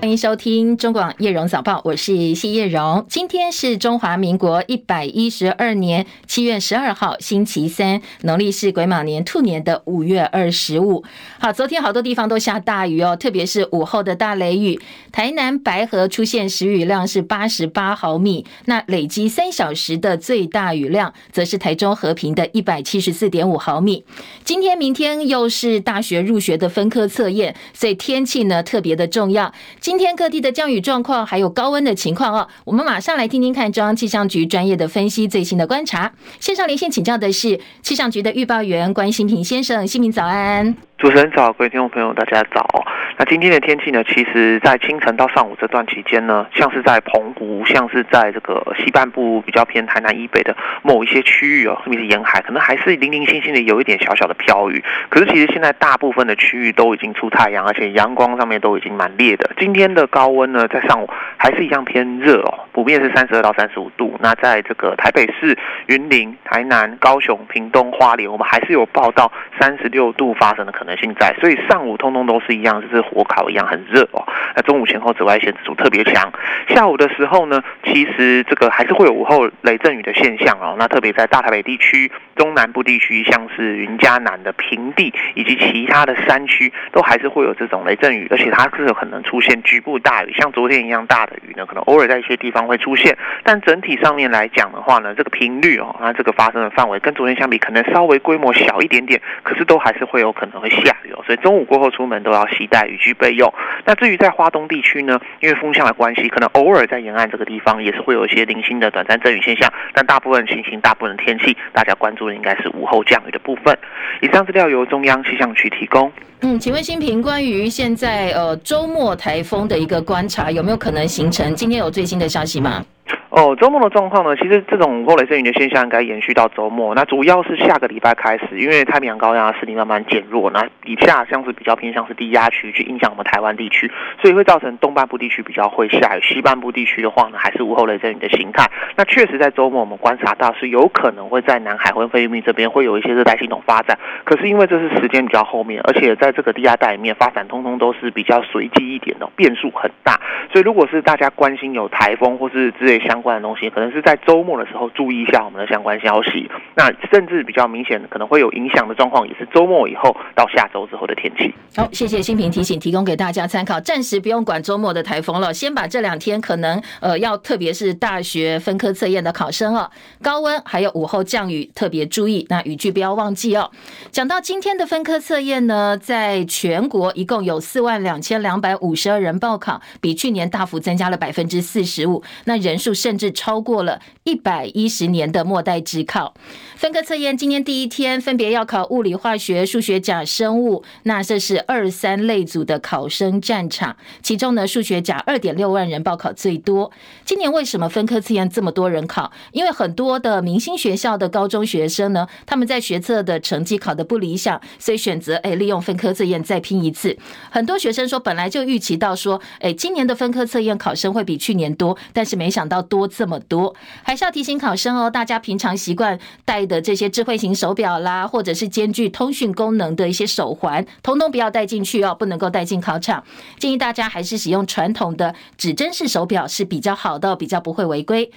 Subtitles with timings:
[0.00, 3.04] 欢迎收听中广叶荣早报，我是谢叶荣。
[3.08, 11.02] 今天是中华民国一百一十二年七月十二号，星期三，农历是癸卯年兔年的五月二十五。
[11.40, 14.80] 好，昨天好多地方都下大雨哦，特别是午后的大雷雨。
[15.10, 24.04] 台南白河出现时雨量是八十八毫米，那累积三小时的最大雨量，则是台中和平的一百七十四点五毫米。
[24.44, 29.52] 今天、明天又是大学入学的分科测验，所以天气呢特别的重要。
[29.88, 36.12] 今天各地的降雨状况，还有高温的情况哦，我们马上来听听看中央气象局专业的分析最新的观察。
[36.38, 40.76] 线上连线请教的是气象局的预报员关心平先生，新民早安。
[40.98, 42.84] 主持人早，各位听众朋友，大家早。
[43.16, 44.02] 那今天的天气呢？
[44.04, 54.84] 其实，在清晨到上午这段期间呢，像是在澎湖，像是在这个西半部比较偏台南以北的某一些区域哦，特别是沿海，可能还是零零星星的有一点小小的飘雨。
[55.08, 59.50] 可是，其实现在大部分的区域都已经出太阳，而且阳光上面都已经蛮烈的。
[59.58, 64.14] 今天的高温呢，在上午还是一样偏热哦，普遍是三十二到三十五度。
[64.20, 65.56] 那在这个台北市、
[65.86, 70.98] 云林、台南、高雄、屏东、花莲，我们还是有报到三十六度发生的可能。
[70.98, 74.26] 性在，所以上午通通都是一样，就是火烤一样很热哦。
[74.56, 76.32] 那中午前后紫外线指数特别强，
[76.66, 80.74] 下午的时候呢，其实这个还是会有午后雷阵雨的现象哦。
[80.76, 93.14] 那特别在大台北地区、中南部地区，像是云嘉南的平地以及其他的山区，都还是会有这种雷阵雨，而且它是有可能出现局部大雨，像昨天一样大的雨呢，可能偶尔在一些地方会出现。
[93.44, 100.68] 但整体上面来讲的话呢，这个频率哦，那这个发生的范围跟昨天相比，可能稍微规模小一点点，可是都还是会有可能会。
[100.78, 103.52] 下雨哦，所以中午过后出门都要携带雨具备用。
[103.84, 109.68] 那至于在花东地区呢，因为风向的关系，可能偶尔在沿岸这个地方也是会有一些零星的短暂阵雨现象。
[109.92, 113.76] 但大部分情形、大部分的天气，大家关注的应该是午后降雨的部分。
[114.20, 116.12] 以上资料由中央气象局提供。
[116.40, 121.54] 嗯，请问新平，关于现在呃周末台风的一个观察，有没有可能形成？
[121.56, 122.84] 今天有最新的消息吗？
[123.30, 124.34] 哦，周末的状况呢？
[124.36, 126.94] 其实这种午后雷阵雨的现象应该延续到周末。
[126.94, 138.66] 那主要是下个礼拜开始，因为太平洋高压势力慢慢减弱，那以下像是比较偏向是低压区去影响我们台湾地区，所以会造成东半部地区比较会下雨，西半部地区的话呢，还是午后雷阵雨的形态。
[138.96, 150.18] 那确实在周末我们观察到是有可能会在南海或菲律宾这边会有一些热带系统发展，可是因为这是时间比较后面，而且在这个低压带里面发展，通通都是比较随机一点的，变数很大。
[150.50, 153.28] 所以如果是大家关心有台风或是之类相关。
[153.28, 161.54] 的东西可能是在周末的时候注意一下我们的相关消息，那甚至比较明显可能会有影响的状况，也是周末以后到下周之后的天气。
[161.76, 163.78] 好，谢谢新平提醒，提供给大家参考。
[163.80, 169.90] 暂时不用管周末的台风了，先把这两天可能呃要特别是大学分科测验的考生哦，
[170.22, 173.70] 高温还有午后降雨特别注意，那雨具不要忘记哦。
[174.10, 186.34] 讲到今天的分科测验呢，在全国一共有四万两千两百五十二人报考，比去年大幅增加了百分之四十五，那人数甚至超过了一百一十年的末代指考。
[186.76, 193.96] 分科测验今天第一天，分别要考物理、化学、数学甲、生物，那这是二三类组的考生战场。
[194.22, 196.92] 其中呢，数学甲二点六万人报考最多。
[197.24, 199.32] 今年为什么分科测验这么多人考？
[199.52, 207.16] 因为很多的明星学校的高中学生呢，他们在学测的成绩考得不理想，所以选择哎利用分科测验再拼一次。
[207.50, 213.74] 很多学生说，本来就预期到说，哎今年的分科测验考生会比去年多，但是没想到多这么多。
[214.02, 223.22] 还是要提醒考生哦，大家平常习惯戴的这些智慧型手表啦，或者是兼具通讯功能的一些手环，通通不要带进去哦，不能够带进考场。
[223.58, 228.30] 建议大家还是使用传统的指针式手表是比较好的，比较不会违规。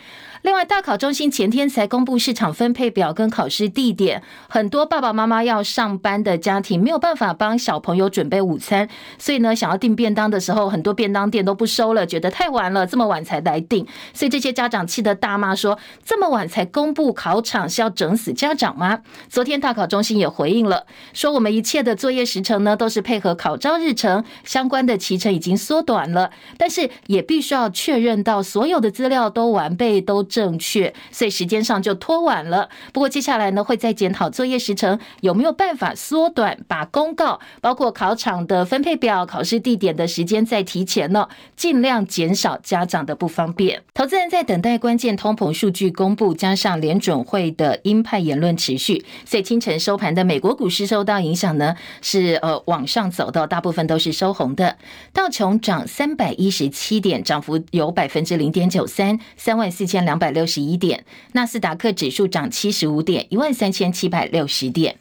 [0.43, 13.85] 另外，大考中心前天才公布市场分配表跟考试地点，很多爸爸妈妈要上班的家庭没有办法帮小朋友准备午餐，所以呢，想要订便当的时候，很多便当店都不收了，觉得太晚了，这么晚才来订，
[14.15, 30.25] 所以这些家长气得大骂说：“这么晚才公布考场是要整死家长吗？”昨天大考中心也回应了，说我们一切的作业时程呢，都是配合考招日程，相关的期程已经缩短了，但是也必须要确认到所有的资料都完备都。
[30.31, 32.69] 正确，所以时间上就拖晚了。
[32.93, 43.83] 不过接下来呢，会再检讨作业时程有没有办法缩短，把公告包括考场的分配表、考试地点的时间再提前呢，尽量减少家长的不方便。
[43.93, 54.77] 投资人在等待关键通膨数据公布，加上联准会的鹰派言论持续，所以清晨收盘的美国股市受到影响呢，是呃往上走的，大部分都是收红的。
[55.11, 60.20] 道琼涨三百一十七点，涨幅有百分之零点九三，三万四千两。
[60.21, 61.03] 百六十一点，
[61.33, 64.95] 纳斯达克指数涨七十五点，一万三千七百六十点。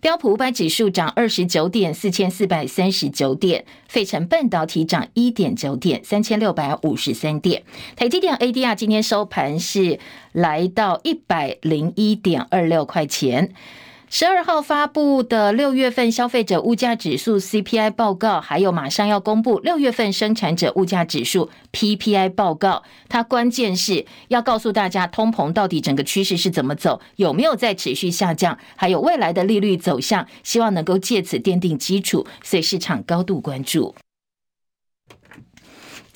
[0.00, 7.62] 标普五百指数涨二十九点，四千四百三十九点；费城半导体涨一点九点，三千六百五十三点。
[7.94, 9.98] 台积电 ADR 今天收盘是
[10.32, 13.52] 来到一百零一点二六块钱。
[14.08, 33.94] 十二号发布的六月份消费者物价指数 CPI 报告，还有马上要公布六月份生产者物价指数 PPI 报告，它关键是要告诉大家通膨到底整个趋势是怎么走，有没有在持续下降，还有未来的利率走向，希望能够借此奠定基础，所以市场高度关注。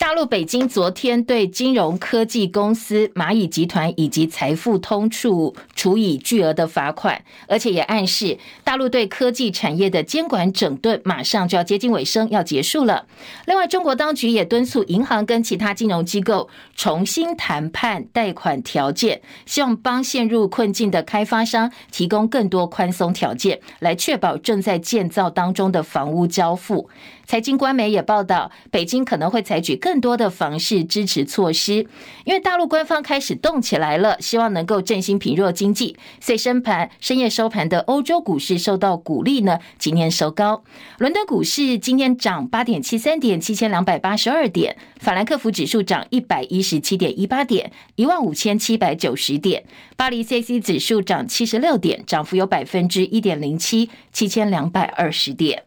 [0.01, 13.05] 大陆北京昨天对金融科技公司蚂蚁集团以及财富通处处以巨额的罚款，而且也暗示大陆对科技产业的监管整顿马上就要接近尾声，要结束了。
[13.45, 26.89] 另外，中国当局也敦促银行跟其他金融机构重新谈判贷款条件，希望帮陷入困境的开发商提供更多宽松条件，来确保正在建造当中的房屋交付。
[27.31, 31.87] 财经官媒也报道，北京可能会采取更多的房市支持措施，
[32.25, 35.97] 因为大陆官方开始动起来了，希望能够振兴疲弱经济。
[36.19, 40.65] 所以深盘深夜收盘的欧洲股市受到鼓励呢，今天收高。
[40.99, 49.63] 伦敦股市今天涨八点七三点，七千两百八十二点；法兰克福指数涨一百一十七点一八点，一万五千七百九十点；
[49.97, 55.63] 巴黎 c c 指数涨七十六点，涨幅有百分之一点零七，七千两百二十点。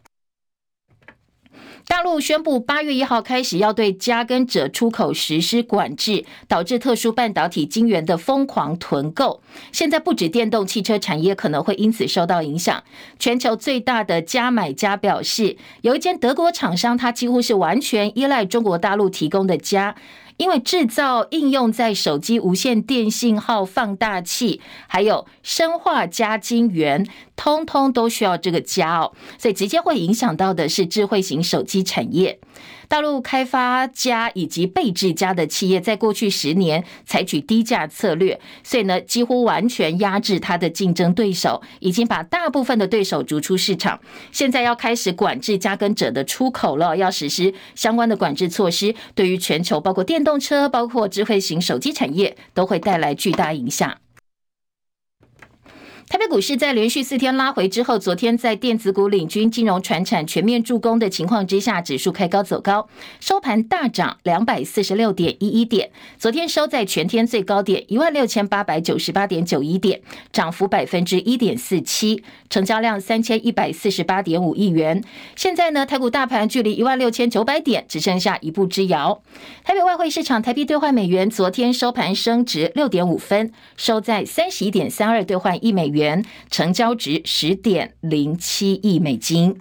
[1.86, 9.42] 大陆宣布，八月一号开始要对加跟者出口实施管制，导致特殊半导体晶圆的疯狂囤购。
[9.70, 12.82] 现在不止电动汽车产业可能会因此受到影响。
[13.18, 19.94] 全球最大的加买家表示，有一间德国厂商，它几乎是完全依赖中国大陆提供的加。
[20.36, 32.38] 因为制造应用在手机无线电信号放大器，还有生化加晶圆，通通都需要这个加哦，所以直接会影响到的是智慧型手机产业。
[32.94, 43.98] 大陆开发家以及备制家的企业，在过去十年采取低价策略，所以呢，几乎完全压制它的竞争对手，已经把大部分的对手逐出市场。
[44.30, 54.03] 现在要开始管制加耕者的出口了，要实施相关的管制措施，对于全球包括电动车、包括智慧型手机产业，都会带来巨大影响。
[56.08, 62.86] 台北股市在连续四天拉回之后，昨天在电子股领军、金融传产全面助攻的情况之下，指数开高走高，
[63.20, 65.90] 收盘大涨两百四十六点一一点。
[66.18, 75.02] 昨天收在全天最高点一万六千八百九十八点九一点，涨幅百分之一点四七，成交量三千一百四十八点五亿元。
[75.34, 79.22] 现在呢，台股大盘距离一万六千九百点只剩下一步之遥。
[79.64, 86.03] 台北外汇市场台币兑换美元昨天收盘升值六点五分，收在三十一点三二兑换一美元。
[86.04, 89.58] 元成交值十点零七亿美金。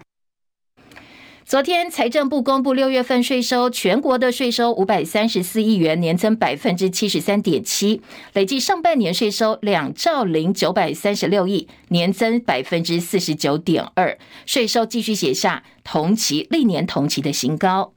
[1.45, 8.01] 昨天财政部公布六月份税收，全国的税收五百三十四亿元，年增百分之七十三点七，
[8.33, 17.93] 累计上半年税收两兆零九百三十六亿，年增百分之四十九点二，税收继续写下同期历年同期的新高。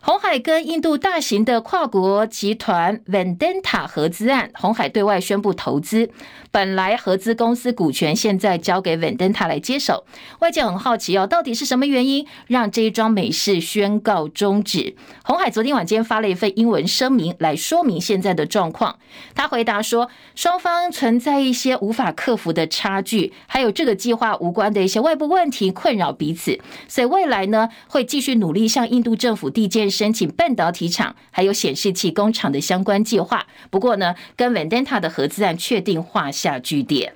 [0.00, 6.10] 红海跟印度大型的跨国集团 Vendanta 合资案，红海对外宣布投资。
[6.50, 10.04] 本来合资公司股权现在交给 Vedanta 来接手，
[10.40, 14.96] 外界很好奇哦，到底是什么原因让这一桩美事宣告终止？
[15.24, 18.98] 红海昨天晚间发了一份英文声明来说明现在的状况。
[19.34, 33.46] 他回答说，双方存在一些无法克服的差距，还有这个计划无关的一些外部问题困扰彼此，所以未来呢会继续努力向印度政府递件申请半导体厂还有显示器工厂的相关计划。
[33.70, 37.14] 不过呢，跟 Vedanta 的合资案确定画下据点。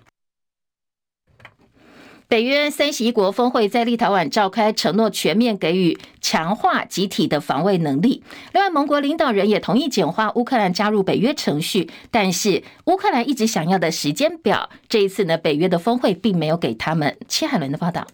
[2.26, 8.24] 北约三十一国峰会在立陶宛召开，承诺全面给予强化集体的防卫能力。
[8.54, 17.18] 另外，盟国领导人也同意简化乌克兰加入北约程序，但是乌克兰一直想要的时间表，这一次呢，北约的峰会并没有给他们。
[17.28, 18.06] 切海伦的报道。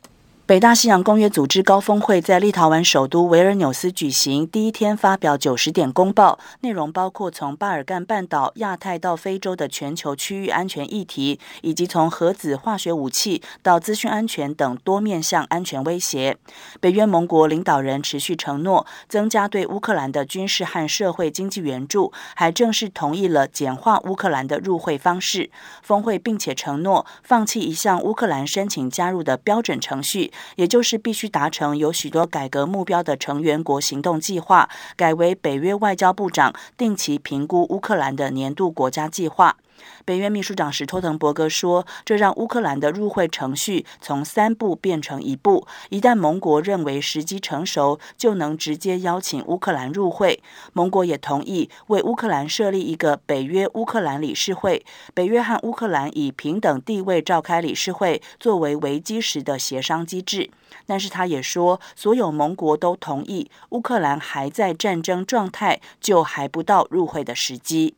[0.49, 16.38] 北大西洋公约组织高峰会在立陶宛首都维尔纽斯举行，第一天发表九十点公报，内容包括从巴尔干半岛、亚太到非洲的全球区域安全议题，以及从核子化学武器到资讯安全等多面向安全威胁。
[16.81, 25.50] 北约盟国领导人持续承诺增加对乌克兰的军事和社会经济援助，还正式同意了简化乌克兰的入会方式。
[25.83, 30.33] 峰会并且承诺放弃一项乌克兰申请加入的标准程序。
[30.57, 39.57] 也就是必须达成有许多改革目标的成员国行动计划，改为北约外交部长定期评估乌克兰的年度国家计划。
[40.04, 45.66] 北约秘书长史托滕伯格说：“这让乌克兰的入会程序从三步变成一步。
[45.90, 50.42] 一旦盟国认为时机成熟，就能直接邀请乌克兰入会。
[50.73, 54.85] 盟国也同意为乌克兰设立一个北约乌克兰理事会。
[55.14, 60.50] 北约和乌克兰以平等地位召开理事会，作为危机时的协商机制。
[60.87, 67.94] 但是他也说，所有盟国都同意，乌克兰还在战争状态，就还不到入会的时机。”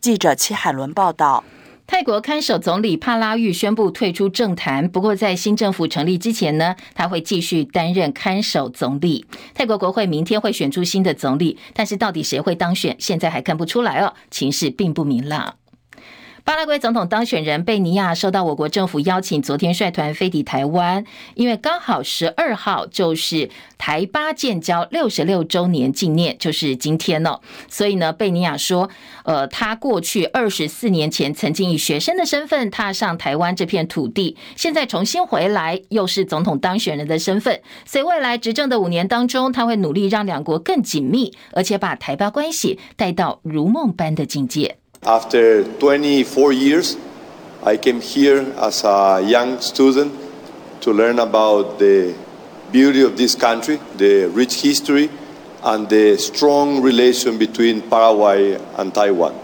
[0.00, 1.44] 记者戚海伦报道，
[1.86, 4.88] 泰国看守总理帕拉育宣布退出政坛。
[4.88, 9.26] 不过，在新政府成立之前呢，他会继续担任看守总理。
[9.54, 15.56] 泰国国会明天会选出新的总理，但是到底谁会当选，现在还看不出来哦，情势并不明朗。
[16.44, 21.04] 巴拉圭总统当选人贝尼亚受到我国政府邀请，昨天率团飞抵台湾，
[21.34, 27.40] 因为刚好十二号就是台巴建交六十六周年纪念，就是今天哦。
[27.68, 28.88] 所以呢，贝尼亚说，
[29.24, 44.78] 呃，他过去二十四年前曾经以学生的身份踏上台湾这片土地，现在重新回来，又是总统当选人的身份，所以未来执政的五年当中，他会努力让两国更紧密，而且把台巴关系带到如梦般的境界。
[45.02, 46.98] After 24 years,
[47.62, 50.12] I came here as a young student
[50.82, 52.14] to learn about the
[52.70, 55.08] beauty of this country, the rich history,
[55.62, 59.40] and the strong relation between Paraguay and Taiwan.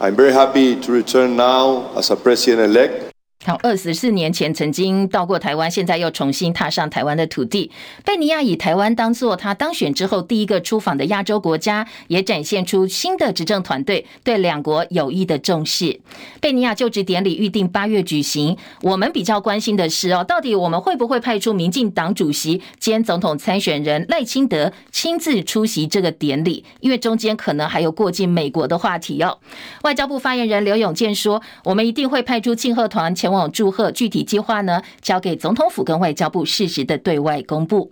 [0.00, 3.05] I'm very happy to return now as a president-elect.
[3.44, 7.70] 好，二十四年前曾经到过台湾，现在又重新踏上台湾的土地。
[8.04, 16.00] 贝尼亚以台湾当做他当选之后第一个出访的亚洲国家，也展现出新的执政团队对两国友谊的重视。
[16.40, 26.64] 贝尼亚就职典礼预定八月举行，我们比较关心的是哦，到底我们会不会派出民进党主席兼总统参选人赖清德亲自出席这个典礼？
[26.80, 29.38] 因为中间可能还有过境美国的话题哦。
[29.82, 37.90] 外交部发言人刘永健说：“我们一定会派出庆贺团往。”祝贺，具体计划呢，交给总统府跟外交部适时的对外公布。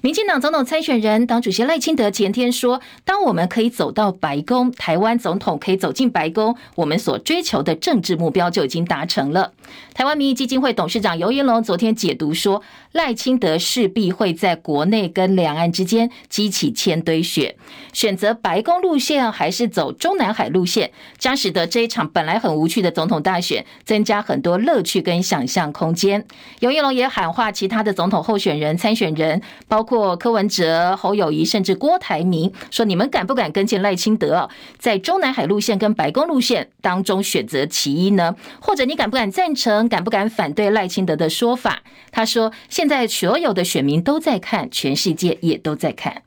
[0.00, 9.52] 民进党总统参选人党主席赖清德前天说：“当我们可以走到白宫，台湾总统可以走进白宫，我们所追求的政治目标就已经达成了。”
[9.94, 12.62] 台湾民意基金会董事长游盈隆昨天解读说
[12.92, 17.56] ：“赖清德势必会在国内跟两岸之间激起千堆雪，
[17.92, 26.24] 选择白宫路线还是走中南海路线，将使得这一场本来很无趣的总统大选增加很多乐趣跟想象空间。”
[26.60, 29.87] 游盈隆也喊话其他的总统候选人、参选人，包。
[29.88, 38.36] 或柯文哲、侯友宜，甚至郭台铭说：“你们敢不敢跟进赖清德，在中南海路线跟白宫路线当中选择其一呢？
[38.60, 46.22] 或者你敢不敢赞成、敢不敢反对赖清德的说法？”他说：“现在所有的选民都在看，全世界也都在看。”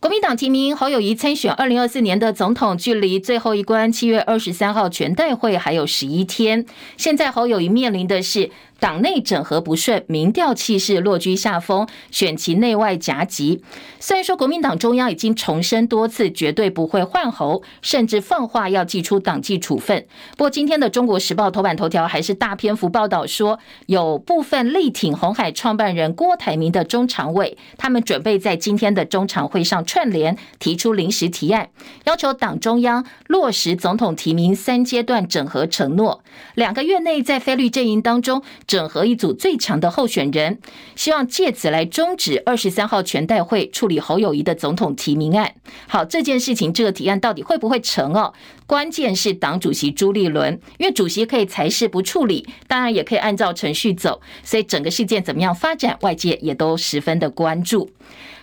[0.00, 6.66] 国民党提名侯友宜参选二零二四年的总统，距离最后一关七月二十三号全代会还有十一天。
[6.98, 8.50] 现在侯友宜面临的是。
[8.80, 13.62] 党内整合不顺，民调气势落居下风，选情内外夹击。
[13.98, 20.06] 虽然说国民党中央已经重申多次，绝对不会换侯，甚至放话要祭出党纪处分。
[20.32, 31.70] 不过今天的《中国时报》头版头条还是大篇幅报道说，有部分力挺红海创办人郭台铭的中常委，他们准备在今天的中常会上串联提出临时提案，
[32.04, 36.22] 要求党中央落实总统提名三阶段整合承诺，
[36.54, 38.42] 两个月内在非绿阵营当中。
[38.66, 40.58] 整合一组最强的候选人，
[40.96, 45.54] 希望借此来终止二十三号全代会处理侯友谊的总统提名案。
[45.86, 48.32] 好，这件事情这个提案到底会不会成哦？
[48.66, 57.90] 关键是党主席朱立伦，因为主席可以裁示不处理，当然也可以按照程序走，所以整个事件怎么样发展，外界也都十分的关注。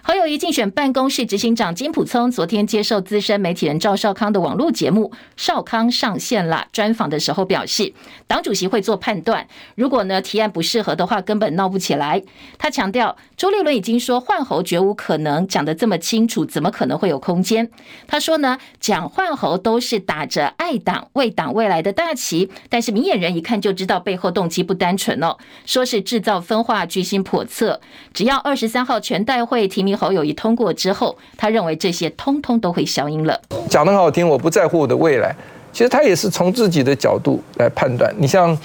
[0.04, 7.94] 侯友谊竞选办公室执行长金普聪昨天接受资深媒体人赵少康的网络节目《少康上线了》专访的时候表示，
[8.26, 12.24] 党主席会做判断，如果呢提案不适合的话，根本闹不起来。
[12.58, 17.70] 他强调，朱立伦已经说换侯绝无可能，讲得这么清楚，怎么可能会有空间？
[18.08, 27.80] 他说呢，讲换侯都是打着爱党、为党未来的大旗，但是明眼人一看就知道背后动机不单纯哦，说是制造分化、居心叵测。
[28.16, 29.91] 只要二十三号全代会提名。
[29.96, 33.40] 侯友宜通过之后，他认为这些通通都会消音了。
[33.70, 35.36] 讲得很好听，我不在乎我的未来。
[35.74, 38.14] 其实他也是从自己的角度来判断。
[38.18, 38.58] 你像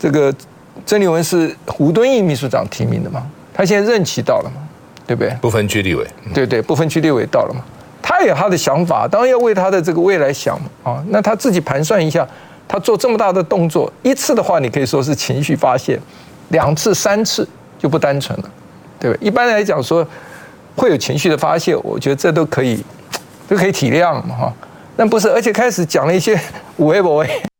[0.00, 0.34] 这个
[0.84, 3.24] 曾立文是胡敦义秘书长提名的嘛？
[3.54, 4.60] 他现在任期到了嘛？
[5.06, 5.32] 对不对？
[5.40, 7.60] 不分区立委，对对，不分区立委到了嘛？
[8.02, 11.00] 他有他的想法，当然要为他的这个未来想啊。
[11.10, 12.26] 那他自己盘算一下，
[12.66, 15.96] 他做这么大的动作，一次的话你可以说是情绪发泄，
[16.48, 18.50] 两次、三次就不单纯了，
[18.98, 19.28] 对不对？
[19.28, 20.04] 一般来讲说。
[20.76, 22.84] 会有情绪的发泄，我觉得这都可以，
[23.48, 24.52] 都可以体谅嘛哈。
[24.96, 26.38] 那不是，而且开始讲了一些
[26.76, 27.53] 五 A 不 A。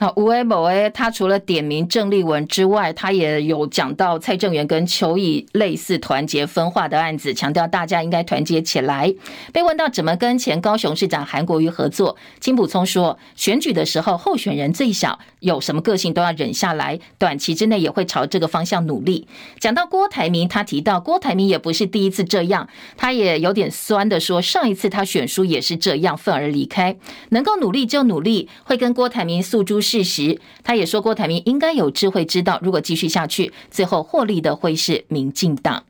[0.00, 9.12] 好，吴伟某诶，他除了点名郑丽文之外，他也有讲到蔡正元跟邱毅类似团结分化的案子，强调大家应该团结起来。
[9.52, 19.26] 被问到怎么跟前高雄市长韩国瑜合作，金溥聪说，选举的时候候选人最小，有什么个性都要忍下来，短期之内也会朝这个方向努力。
[19.58, 26.96] 讲到郭台铭，他提到郭台铭也不是第一次这样，他也有点酸的说，上一次他选书也是这样，愤而离开。
[27.30, 29.80] 能够努力就努力，会跟郭台铭诉诸。
[29.88, 35.84] 事实，他也说郭台铭应该有智慧，知道如果继续下去，最后获利的会是民进党。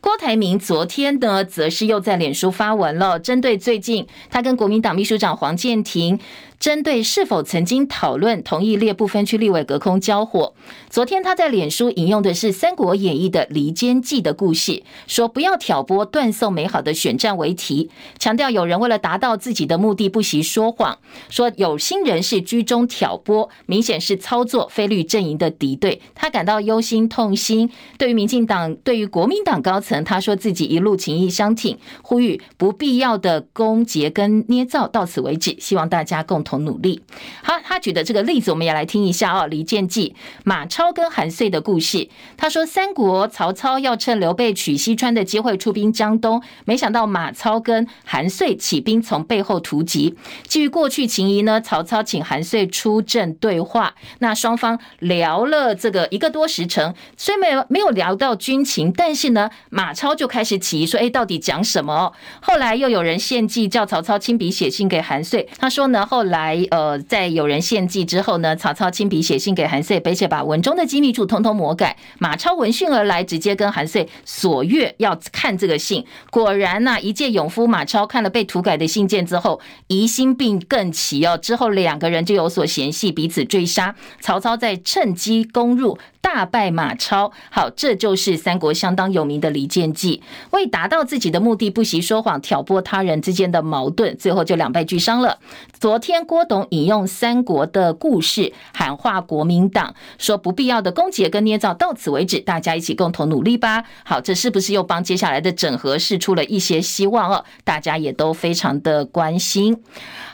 [0.00, 6.18] 郭台铭昨天呢，则是又在脸书发文了，针对最近他跟国民党秘书长黄健庭。
[6.58, 10.54] 针对是否曾经讨论同意列不分区立委隔空交火，
[10.88, 20.98] 昨天他在脸书引用的是《三国演义》的离间计的故事，说不要挑拨断送美好的选战为题，强调有人为了达到自己的目的不惜说谎，
[21.28, 27.70] 说有心人士居中挑拨，明显是操作非绿阵营的敌对，他感到忧心痛心。
[27.98, 37.02] 对于民进党，对于国民党高层，他说自己一路情谊相挺，呼吁不必要的攻訐跟捏造到此为止，希望大家共同努力。
[37.42, 39.46] 好，他举的这个例子，我们也来听一下哦。
[39.48, 42.08] 离间计，马超跟韩遂的故事。
[42.36, 50.14] 他说，三国曹操要趁刘备取西川的机会出兵江东，没想到马超跟韩遂起兵从背后突击。
[50.46, 53.94] 基于过去情谊呢，曹操请韩遂出阵对话。
[54.20, 65.48] 那双方聊了这个一个多时辰，虽没有没有聊到军情，但是呢，马超就开始起疑，说：“哎，到底讲什么？”后来又有人献计，叫曹操亲笔写信给韩遂。
[65.58, 66.35] 他说呢，后来。
[66.36, 71.96] 来，呃，在有人献计之后呢，曹操亲笔写信给韩遂，并且把文中的机密处通通魔改。
[72.18, 76.04] 马超闻讯而来，直接跟韩遂索阅要看这个信。
[76.30, 81.38] 果然呐、一介勇夫马超看了被涂改的信件之后，疑心病更起哦。
[81.38, 83.94] 之后两个人就有所嫌隙，彼此追杀。
[84.20, 85.98] 曹操再趁机攻入。
[86.20, 90.20] 大败马超，好，这就是三国相当有名的离间计。
[90.50, 95.38] 为达到自己的目的，不惜说谎，挑拨他人之间的矛盾，最后就两败俱伤了。
[95.78, 103.84] 昨天郭董引用三国的故事喊话国民党，说不必要的攻击跟捏造到此为止，大家一起共同努力吧。
[104.04, 107.44] 好，这是不是又帮接下来的整合释出了一些希望哦？
[107.64, 109.82] 大家也都非常的关心。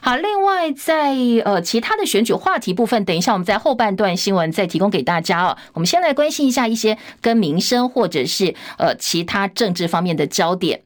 [0.00, 5.56] 好，另外在呃其他的选举话题部分，等一下我们在后半段新闻再提供给大家哦。
[5.74, 10.80] 我们先来关心一下一些跟民生或者是呃其他政治方面的焦点。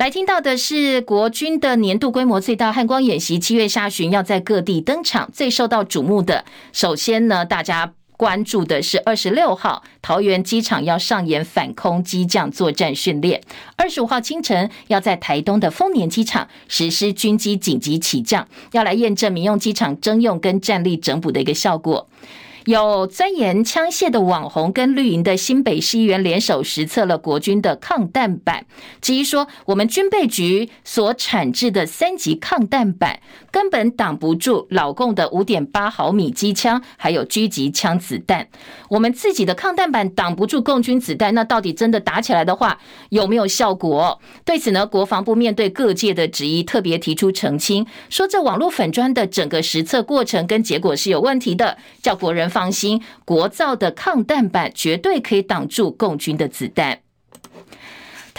[0.00, 5.30] 来听到的是国军的年度规模最大汉光演习，七月下旬要在各地登场。
[5.30, 7.92] 最受到瞩目的，首先呢，大家。
[8.16, 13.40] 关注的是二十六号桃园机场要上演反空机降作战训练，
[13.76, 22.06] 二十五号清晨要在台东的丰年机场实施军机紧急起降，要来验证民用机场征用跟战力整补的一个效果。
[22.70, 28.64] 有钻研枪械的网红跟绿营的新北市议员联手实测了国军的抗弹板，
[29.00, 33.18] 质疑说我们军备局所产制的三级抗弹板
[33.50, 38.46] 根本挡不住老共的五点八毫米机枪，还有狙击枪子弹。
[38.88, 42.78] 我们自己的抗弹板挡不住共军子弹，那到底真的打起来的话
[43.08, 44.20] 有没有效果？
[44.44, 57.00] 对此呢，国防部面对各界的质疑，特别提出澄清，说这网络粉砖的整个实测过程跟结果是有问题的，叫国人放放心，国造的抗弹板绝对可以挡住共军的子弹。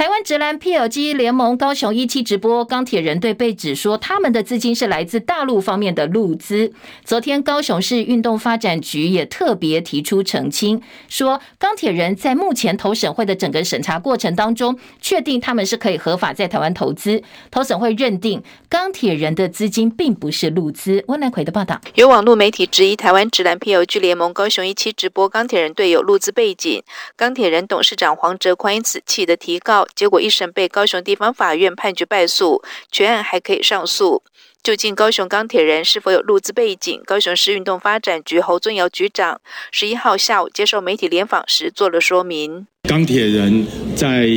[0.02, 6.74] 台湾直男 PLG 联盟高雄一期直播钢铁人队被指说他们的资金是来自大陆方面的陆资。
[7.06, 17.22] 昨天高雄市运动发展局也特别提出澄清，说钢铁人在目前投审会的整个审查过程当中，确定他们是可以合法在台湾投资。
[17.52, 21.04] 投审会认定钢铁人的资金并不是陆资。
[21.10, 26.82] 温南奎的报道，有网络媒体质疑台湾直男 PLG 联盟高雄一期直播钢铁人队有陆资背景，
[27.16, 29.86] 钢铁人董事长黄哲宽因此气得提告。
[29.96, 34.24] 结果一审被高雄地方法院判决败诉，全案还可以上诉。
[34.64, 37.02] 究竟高雄钢铁人是否有入资背景？
[37.04, 42.68] 高雄市运动发展局侯尊尧局长十一号下午接受媒体联访时做了说明。
[42.88, 44.30] 钢铁人在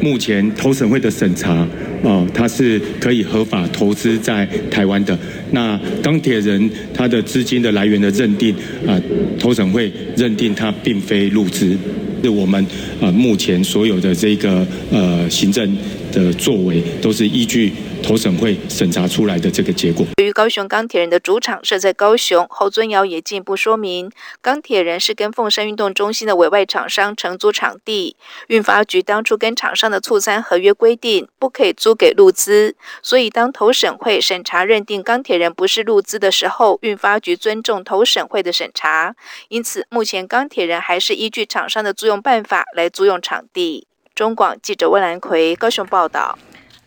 [0.00, 1.66] 目前投审会的审查，
[2.04, 5.18] 哦，他是可以合法投资在台湾的。
[5.50, 8.54] 那钢铁人他的资金的来源的认定，
[8.86, 8.94] 啊，
[9.40, 11.76] 投审会认定他并非入资。
[12.20, 12.64] 是我们
[13.00, 15.76] 呃目前所有的这个呃行政
[16.24, 20.04] 的作为，都是依据投审会审查出来的这个结果。
[20.16, 24.10] 对于高雄钢铁人的主场设在高雄，侯尊尧也进一步说明，
[24.42, 28.16] 钢铁人是跟凤山运动中心的委外厂商承租场地，
[28.48, 39.14] 运发局当初跟厂商的促参合约规定，不可以租给陆资，所以当投审会审查认定钢铁人不是陆资的时候，运发局尊重投审会的审查，
[39.48, 43.87] 因此目前钢铁人还是依据厂商的租用办法来租用场地。
[44.18, 46.36] 中广记者温兰奎高雄报道。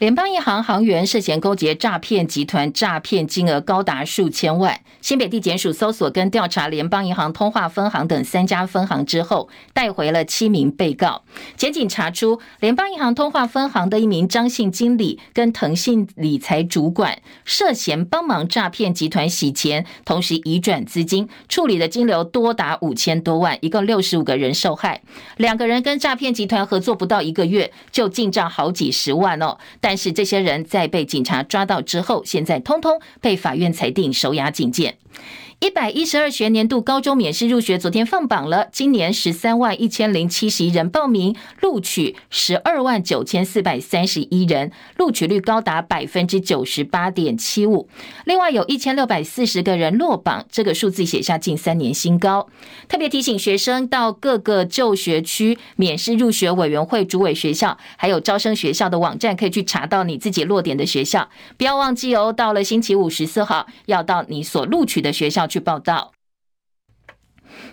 [0.02, 4.82] 联邦银行行员涉嫌勾结诈骗集团，诈骗金额高达数千万。
[5.00, 11.22] 新北地检署搜索跟调查联邦银行通化分行等三家分行之后，带回了七名被告。
[11.56, 25.04] 检警查出联邦银行通化分行的一名张姓经理跟腾讯理财主管涉嫌帮忙诈骗集团洗钱，同时移转资金，处理的金流多达五千多万，一共六十五个人受害。
[25.38, 29.60] 两个人跟诈骗集团合作不到一个月，就进账好几十万哦。
[29.80, 34.96] 但但是这些人在被警察抓到之后，现在通通被法院裁定收押禁见。
[35.64, 47.88] 一百一十二学年度高中免试入学昨天放榜了，今年十三万一千零七十一人报名，录取十二万九千四百三十一人，录取率高达百分之九十八点七五。
[48.26, 52.48] 另外有一千六百四十个人落榜，这个数字写下近三年新高。
[52.88, 61.30] 特别提醒学生到各个就学区免试入学委员会主委学校，还有招生学校的网站，可以去查到你自己落点的学校。
[61.56, 66.14] 不要忘记哦，到了星期五十四号，要到你所录取的学校去报道。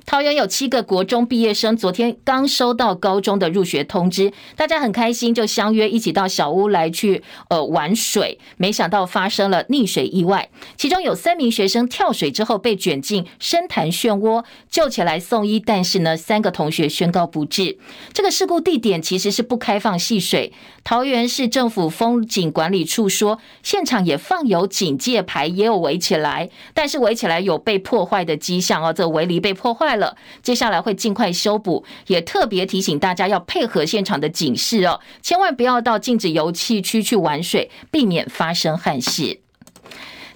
[0.05, 8.39] 桃园有七个国中毕业生，昨天刚收到高中的入学通知，大家很开心，就相约一起到小屋来去呃玩水。
[8.57, 17.79] 没想到发生了溺水意外，其中有三名学生跳水之后被卷进深潭漩涡，救起来送医，但是呢，三个同学宣告不治。
[18.13, 20.53] 这个事故地点其实是不开放戏水。
[20.85, 39.41] 桃园市政府风景管理处说，现场也放有警戒牌，也有围起来，但是围起来有被破坏的迹象哦，这围篱被破坏了，接下来会尽快修补，也特别提醒大家要配合现场的警示哦，千万不要到禁止游憩区去玩水，避免发生憾事。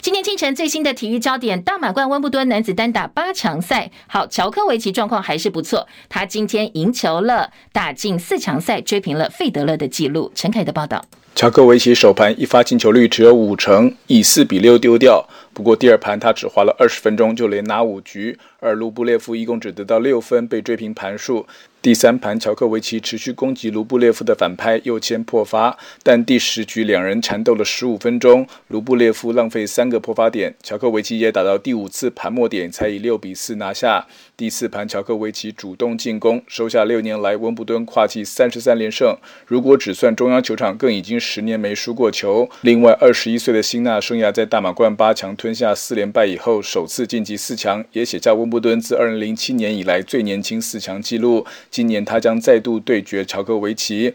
[0.01, 10.33] 今天清晨最新的体育焦点，大满贯温布敦男子单打八强赛，好，乔科维奇状况还是不错，他今天赢球了，打进四强赛，追平了费德勒的纪录。
[10.35, 11.05] 陈凯的报道，
[11.37, 15.25] 乔科维奇首盘一发进球率只有五成，以四比六丢掉。
[15.55, 21.47] 不过第二盘他只花了二十分钟就连拿五局，而卢布列夫一共只得到六分，被追平盘数。
[21.83, 34.07] 第三盘，乔科维奇持续攻击卢布列夫的反拍，右牵破发，但第十局两人缠斗了十五分钟，卢布列夫浪费三个破发点，乔科维奇也打到第五次盘末点才以六比四拿下。
[34.37, 39.17] 第四盘，乔科维奇主动进攻，收下六年来温布敦跨季三十三连胜。
[39.45, 42.49] 如果只算中央球场，更已经十年没输过球。
[42.61, 51.45] 另外，二十一岁的辛纳生涯在大满贯八强吞下四连败以后，首次晋级四强，也写下温布顿自二零零七年以来最年轻四强纪录。
[51.69, 54.15] 今年他将再度对决乔科维奇。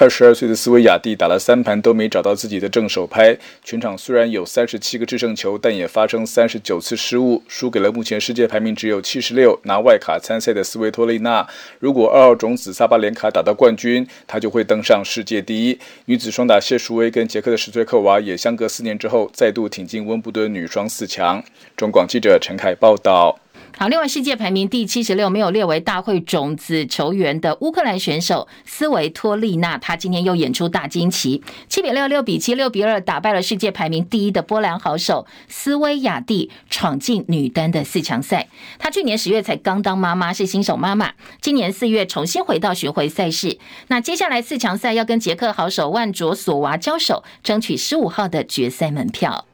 [0.00, 11.44] 二十二岁的斯维亚蒂打了三盘都没找到自己的正手拍，全场虽然有三十七个制胜球，但也发生三十九次失误，输给了目前世界排名只有七十六、拿外卡参赛的斯维托利娜。
[11.80, 15.76] 如果二号种子萨巴连卡打到冠军，她就会登上世界第一。
[16.04, 21.42] 女子双打谢淑薇跟捷克的史翠克娃也相隔四年之后再度挺进温布敦女双四强。
[21.76, 23.36] 中广记者陈凯报道。
[23.80, 38.48] 好，另外世界排名第七十六，没有列为大会种子球员的乌克兰选手斯维托利娜，她今天又演出大惊奇，七比六、六比七、六比二打败了世界排名第一的波兰好手斯维亚蒂，闯进女单的四强赛。
[38.80, 43.58] 她去年十月才刚当妈妈，是新手妈妈，今年四月重新回到巡回赛事。
[43.86, 49.46] 那接下来四强赛要跟捷克好手万卓索娃交手，争取十五号的决赛门票。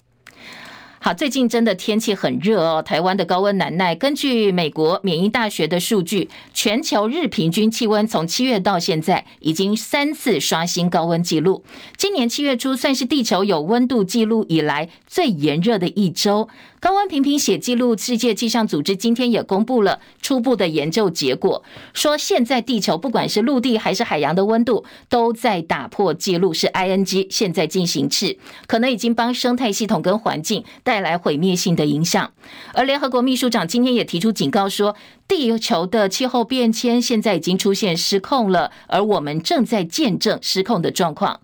[1.04, 3.94] 好，最近真的天气很热哦，台湾的高温难耐。
[3.94, 11.62] 根据美国免疫大学的数据，全球日平均气温从七月到现在已经三次刷新高温纪录。
[11.98, 16.48] 今年七月初算是地球有温度记录以来最炎热的一周。
[16.80, 21.62] 高温频频写记录，世界气象组织今天也公布了初步的研究结果，
[21.92, 32.30] 说现在地球不管是陆地还是海洋的温度都在打破纪录，是 ING 现在进行式，可能已经帮生态系统跟环境带带来毁灭性的影响。
[32.72, 34.94] 而联合国秘书长今天也提出警告说，
[35.26, 41.40] 地球的气候变迁现在已经出现失控了，而我们正在见证失控的状况。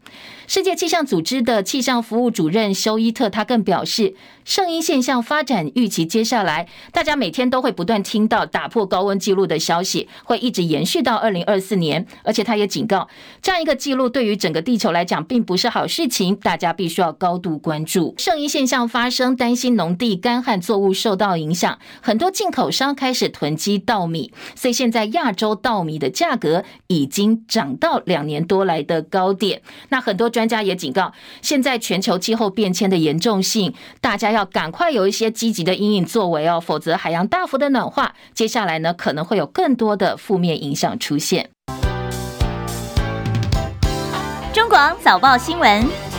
[0.51, 12.05] 世界气象组织的气象服务主任休伊特他更表示，圣婴现象发展预期接下来大家每天都会不断听到打破高温记录的消息，会一直延续到二零二四年。
[12.25, 13.07] 而且他也警告，
[13.41, 18.17] 这样一个记录对于整个地球来讲并不是好事情，大家必须要高度关注。
[18.19, 29.63] 圣婴现象发生，担心农地干旱作物受到影响，很多进口商开始囤积稻米，所以现在亚洲稻米的价格已经涨到两年多来的高点。
[29.91, 41.50] 那很多专家也警告，现在全球气候变迁的严重性，大家要赶快有一些积极的阴影作为哦，否则海洋大幅的暖化，接下来呢可能会有更多的负面影响出现。
[44.55, 46.10] 中广早报新闻。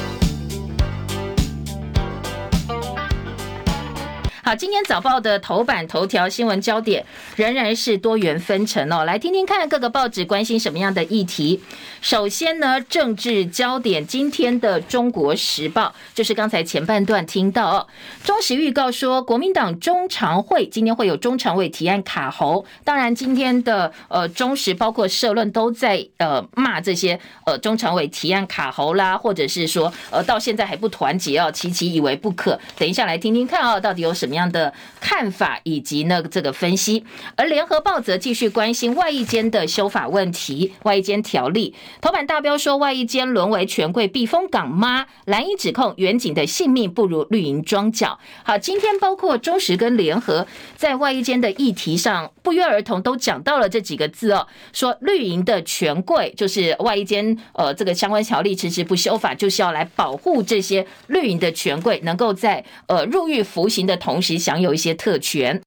[4.44, 11.62] 好，今天早报的头版头条新闻焦点仍然是多元分成哦，来听听看各个报纸关心什么样的议题。
[12.02, 17.88] 首先呢，政治焦点，今天的《中国时报》就是刚才前半段听到哦，
[18.24, 22.66] 中时预告说，国民党中常会今天会有中常委提案卡喉。
[22.84, 32.60] 当然，今天的呃中时包括社论都在呃骂这些呃中常委提案卡喉啦，或者是说呃到现在还不团结哦，期期以为不可。
[32.80, 34.31] 等一下来听听看哦，到底有什么。
[34.32, 37.04] 什么样的看法以及呢这个分析，
[37.36, 45.08] 而联合报则继续关心外役监的修法问题，外役监条例头版大标说外役监沦为权贵避风港吗？
[45.26, 48.18] 蓝营指控远景的性命不如绿营桩脚。
[48.46, 64.21] 好，今天包括中时跟联合在外役监的议题上不约而同都讲到了这几个字哦，说绿营的权贵就是外役监，呃，这个相关条例迟迟不修法，就是要来保护这些绿营的权贵能够在呃入狱服刑的同。
[64.22, 65.62] 时享有一些特权。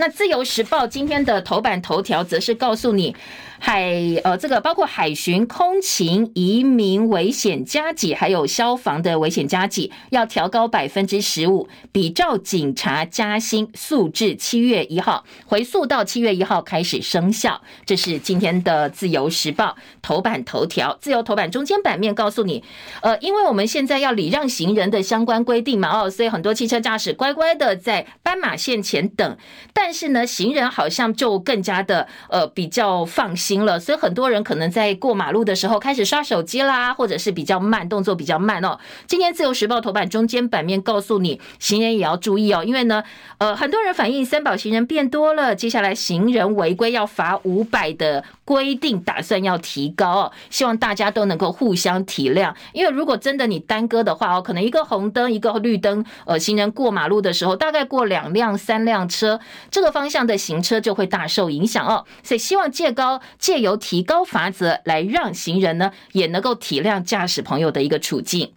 [0.00, 3.14] 那自由时报今天的头版头条则是告诉你。
[3.62, 3.92] 海
[4.24, 17.60] 呃，这个包括海巡、空勤、移民危险加给，还有消防的危险加给，要调高百分之十五，比照警察加薪，速至七月一号，回溯到七月一号开始生效。
[17.84, 22.64] 这是今天的自由时报头版头条，自由头版中间版面告诉你，
[23.02, 29.36] 呃，因为我们现在要礼让行人的相关规定嘛，哦，所以很多汽车驾驶乖乖的在斑马线前等，
[29.74, 33.64] 但但是呢，行人好像就更加的呃比较放心。
[33.64, 38.78] 了，所以很多人可能在过马路的时候开始刷手机啦，或者是比较慢，动作比较慢哦。
[39.08, 43.02] 今天自由时报头版中间版面告诉你，行人也要注意哦，因为呢，
[43.38, 63.18] 呃，很多人反映三宝行人变多了，接下来行人违规要罚五百的规定打算要提高哦，希望大家都能够互相体谅，因为如果真的你耽搁的话哦，可能一个红灯一个绿灯，呃，行人过马路的时候，大概过两辆三辆车，这这个方向的行车就会大受影响哦，所以希望借高。
[63.38, 68.52] 借由提高罚则来让行人呢也能够体谅驾驶朋友的一个处境。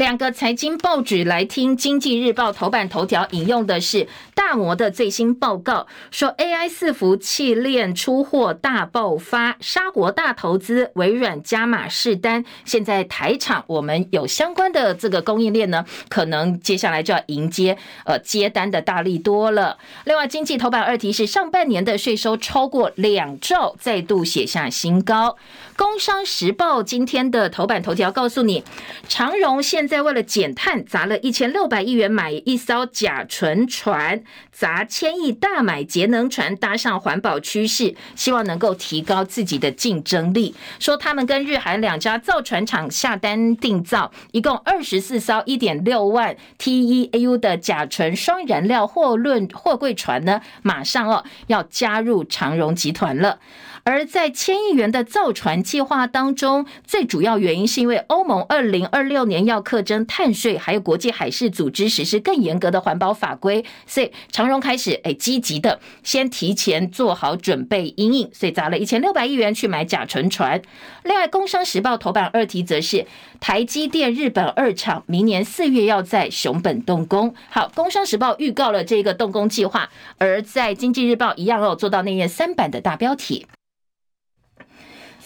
[0.00, 12.46] 两个财经报纸来听，《经济日报》头版头条引用的是大摩的最新报告，说 AI 伺服器链出货大爆发，杀国大投资，微软加码试单。
[12.64, 19.76] 现在台厂我们有相关的这个供应链呢，可能接下来就要迎接呃接单的大利多了。
[20.04, 25.36] 另外，经济头版二题是上半年的税收超过两兆，再度写下新高。
[25.80, 28.62] 工商时报今天的头版头条告诉你，
[29.08, 40.54] 长荣现在为了减碳，砸了一千六百亿元买一艘甲醇船，砸千亿大买节能船，搭上环保趋势，希望能够提高自己的竞争力。
[40.78, 53.38] 说他们跟日韩两家造船厂下单定造，一共二十四艘一点六万 TEAU 的甲醇双燃料货轮货柜船呢，马上哦要加入长荣集团了。
[53.84, 70.60] 而在千亿元的造船计划当中，最主要原因是因为欧盟二零二六年要课征碳税，还有国际海事组织实施更严格的环保法规，所以长荣开始诶积极的先提前做好准备因应，所以砸了一千六百亿元去买甲醇船。
[71.04, 73.06] 另外，《工商时报》头版二题则是
[73.40, 77.34] 台积电日本二厂明年四月要在熊本动工。
[77.48, 79.88] 好，《工商时报》预告了这个动工计划，
[80.18, 83.46] 而在《经济日报》一样哦，做到那页三版的大标题。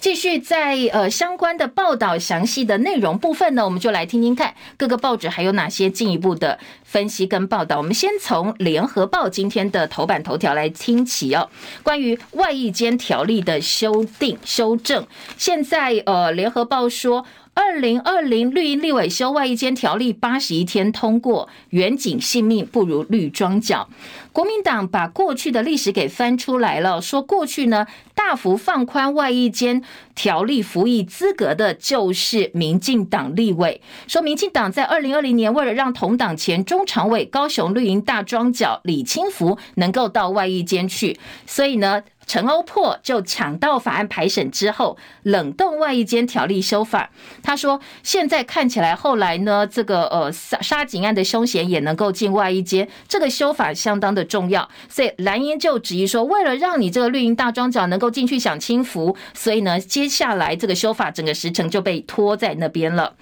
[0.04, 7.78] 继续在呃相关的报道详细的内容部分呢，我们就来听听看各个报纸还有哪些进一步的分析跟报道。
[7.78, 11.48] 我们先从联合报今天的头版头条来听起哦，
[11.82, 15.06] 关于外役间条例的修订修正。
[15.38, 17.24] 现在呃联合报说。
[17.54, 23.88] 二零二零绿营立委修外役间条例八十一天通过，员警性命不如绿装脚。
[24.32, 29.82] 国民党把过去的历史给翻出来了，说过去呢大幅放宽外役间
[30.16, 33.80] 条例服役资格的就是民进党立委。
[34.08, 42.02] 说民进党在二零二零年为了让同党前中常委高雄绿营大庄脚李清福能够到外役监去，所以呢。
[42.26, 47.10] 陈欧珀就抢到法案排审之后，冷冻外役监条例修法。
[47.42, 54.68] 他说：“现在看起来，后来呢，这个呃杀杀警案的凶嫌也能够进外役监，这个修法相当的重要。
[54.88, 63.14] 所以蓝营就质疑说，为了让你这个绿营大庄脚能够进去享清福，所以呢，接下来这个修法整个时程就被拖在那边了。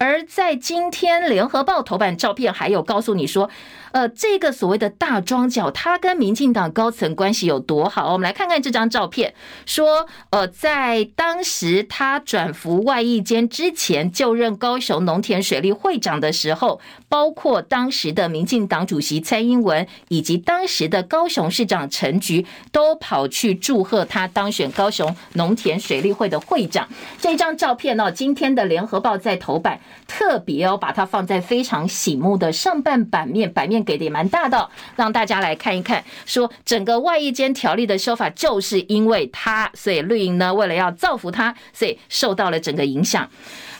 [0.00, 3.50] 而在今天联合报头版照片，还有告诉你说。”
[3.92, 8.12] 呃，这个所谓的大庄脚，他跟民进党高层关系有多好？
[8.12, 9.32] 我们来看看这张照片，
[9.64, 26.86] 说，呃，在当时他转服外役间之前，就任高雄农田水利会长的时候，包括当时的民进党主席蔡英文以及当时的高雄市长陈菊，都跑去祝贺他当选高雄农田水利会的会长。
[27.18, 33.77] 这张照片呢，今天的联合报在头版特别哦，把它放在非常醒目的上半版面版面。
[33.84, 36.02] 给的也蛮大的，让大家来看一看。
[36.26, 43.28] 说整个外衣间条例的修法，就是因为他，所以绿营呢，为了要造福他，所以受到了整个影响。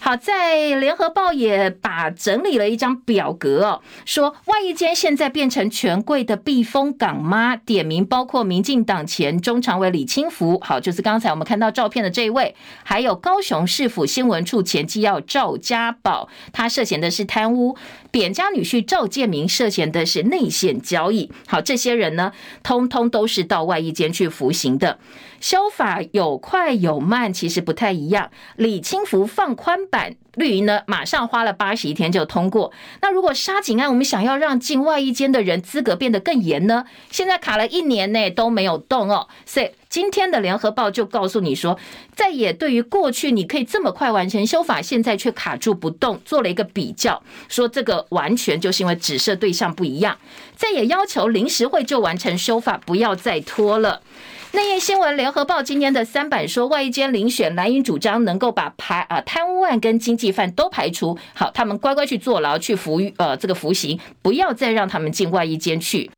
[0.01, 7.57] 好，在联合报也把整理了一张表格哦，说外役监现在变成权贵的避风港吗？
[7.57, 17.77] 点名包括民进党前中常委李清福，好，就是刚才我们看到照片的这一位，还有高雄市府新闻处前机要赵家宝，他涉嫌的是贪污；
[18.11, 21.31] 扁家女婿赵建明涉嫌的是内线交易。
[21.47, 22.33] 好，这些人呢，
[22.63, 24.99] 通通都是到外役监去服刑的。
[25.41, 28.31] 修法有快有慢，其实不太一样。
[28.57, 32.73] 李清福放宽版，绿营呢马上花了八十一天就通过。
[33.01, 36.85] 那如果杀警案，我们想要让进外一间的人资格变得更严呢？
[37.11, 39.29] 现在卡了一年内都没有动哦。
[39.47, 41.79] 所以今天的联合报就告诉你说，
[42.15, 50.19] 在野对于过去你可以这么快完成修法，现在却卡住不动，做了一个比较，说这个完全就是因为指涉对象不一样。
[50.57, 54.03] 在野要求临时会就完成修法，不要再拖了。
[54.53, 66.11] 内页新闻，联合报今天的三版说，外衣间遴选蓝营主张能够把排啊贪污案跟经济犯都排除，好，他们乖乖去坐牢去服呃这个服刑，不要再让他们进外衣间去。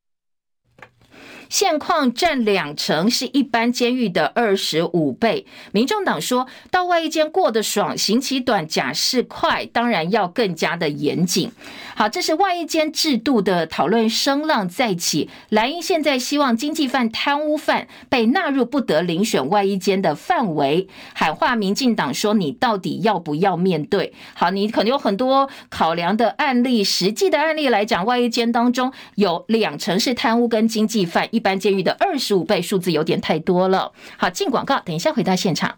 [1.50, 5.44] 现况占两成，是一般监狱的二十五倍。
[5.72, 11.50] 民众党说到外一间过得爽，刑期短，假释快，当然要更加的严谨。
[11.96, 15.28] 好，这是外一间制度的讨论声浪再起。
[15.48, 33.92] 蓝营现在希望经济犯、贪污犯被纳入不得遴选外役监的范围，喊话民进党说：“你到底要不要面对？”好，你可能有很多考量的案例，实际的案例来讲，外一间当中有两成是贪污跟经济犯，一般监狱的二十五倍数字有点太多了。
[34.18, 35.74] 好，进广告，等一下回到现场。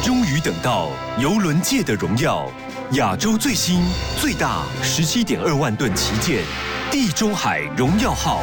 [0.00, 2.48] 终于等到邮轮界的荣耀。
[2.92, 3.82] 亚洲最新、
[4.20, 6.44] 最大十七点二万吨旗舰
[6.88, 8.42] “地中海荣耀号”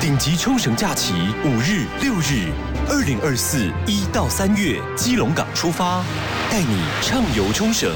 [0.00, 2.52] 顶级冲绳假期五日六日，
[2.88, 6.04] 二零二四一到三月，基隆港出发，
[6.52, 7.90] 带你畅游冲绳、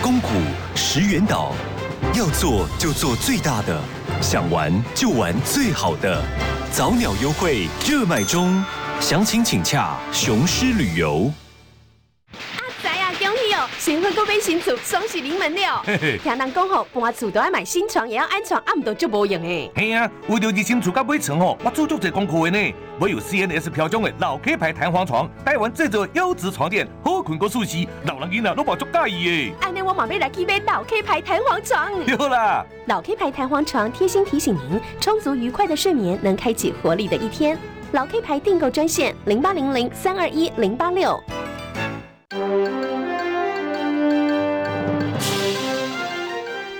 [0.00, 0.28] 宫古、
[0.76, 1.52] 石垣岛。
[2.14, 3.82] 要做就做最大的，
[4.20, 6.22] 想玩就玩最好的。
[6.72, 8.62] 早鸟优惠热卖中，
[9.00, 11.32] 详情请洽雄狮旅游。
[13.88, 15.82] 新婚搁买新厝，双喜临门了。
[16.22, 19.72] 听人讲吼，搬厝都要买新床，也要安床，暗都就无用诶。
[19.74, 22.74] 嘿啊，为了你新厝甲买床吼，我做足侪功课的呢。
[23.00, 29.52] 我有 CNS 标准的老 K 牌弹簧床，台湾制作优质床垫，好困过舒适，老人家啊都无足介意诶。
[29.62, 32.04] 安尼我马上来去买老 K 牌弹簧床。
[32.04, 37.58] 对啦，老 K 牌弹簧床贴心提醒您，充足愉快的睡眠能开启活力的一天。
[37.92, 41.18] 老 K 牌订购专线零八零零三二一零八六。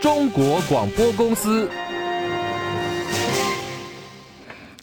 [0.09, 1.69] 中国广播公司。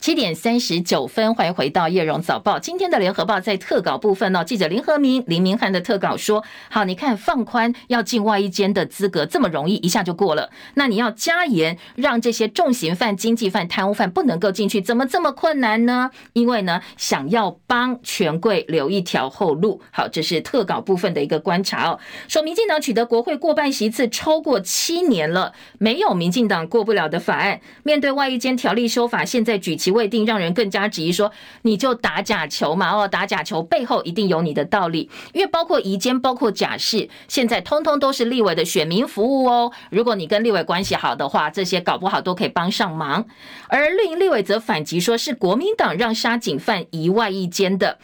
[0.06, 2.60] 七点三十九分，欢迎回到叶荣早报。
[2.60, 10.52] 今天的联合报在特稿部分呢，记者林和明、林明翰的特稿说：好，你看放宽要进外役间的资格这么容易，一下就过了。
[10.76, 16.12] 那你要加严，让这些重刑犯、经济犯、贪污犯不能够进去，怎么这么困难呢？
[16.34, 19.82] 因为呢，想要帮权贵留一条后路。
[19.90, 22.00] 好，这是特稿部分的一个观察哦。
[22.28, 27.60] 说民进党取得国会过半席次超过七年了，没有民进党过不了的法案。
[27.82, 29.95] 面对外役间条例修法，现在举旗。
[29.96, 31.32] 未定，让人更加质疑说，
[31.64, 32.92] 你就打假球嘛？
[32.92, 39.72] 哦，打假球背后一定有你的道理，因为包括移监、包括假释，现在通通都是立委的选民服务哦。
[39.90, 43.26] 如果你跟立委关系好的话，这些搞不好都可以帮上忙。
[43.70, 47.98] 而绿营立委则反击说，是国民党让杀警犯移外移监的。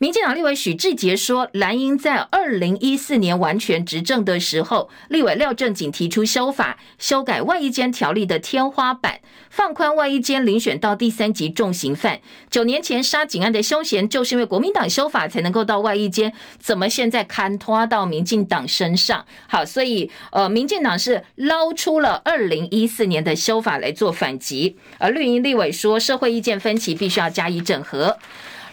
[0.00, 9.18] 民进党立委许志杰说，蓝营在二零一四年完全执政的时候，立委廖正景提出修法，修改外衣间条例的天花板，
[9.50, 12.20] 放宽外衣间遴选到第三级重刑犯。
[12.48, 19.26] 九年前杀警案的凶嫌，就是因为国民党修法才能够到外衣间，怎么现在看拖到民进党身上？
[19.48, 28.16] 好，所以呃，民进党是捞出了二零一四年的修法来做反击，而绿营立委说，社会意见分歧必须要加以整合。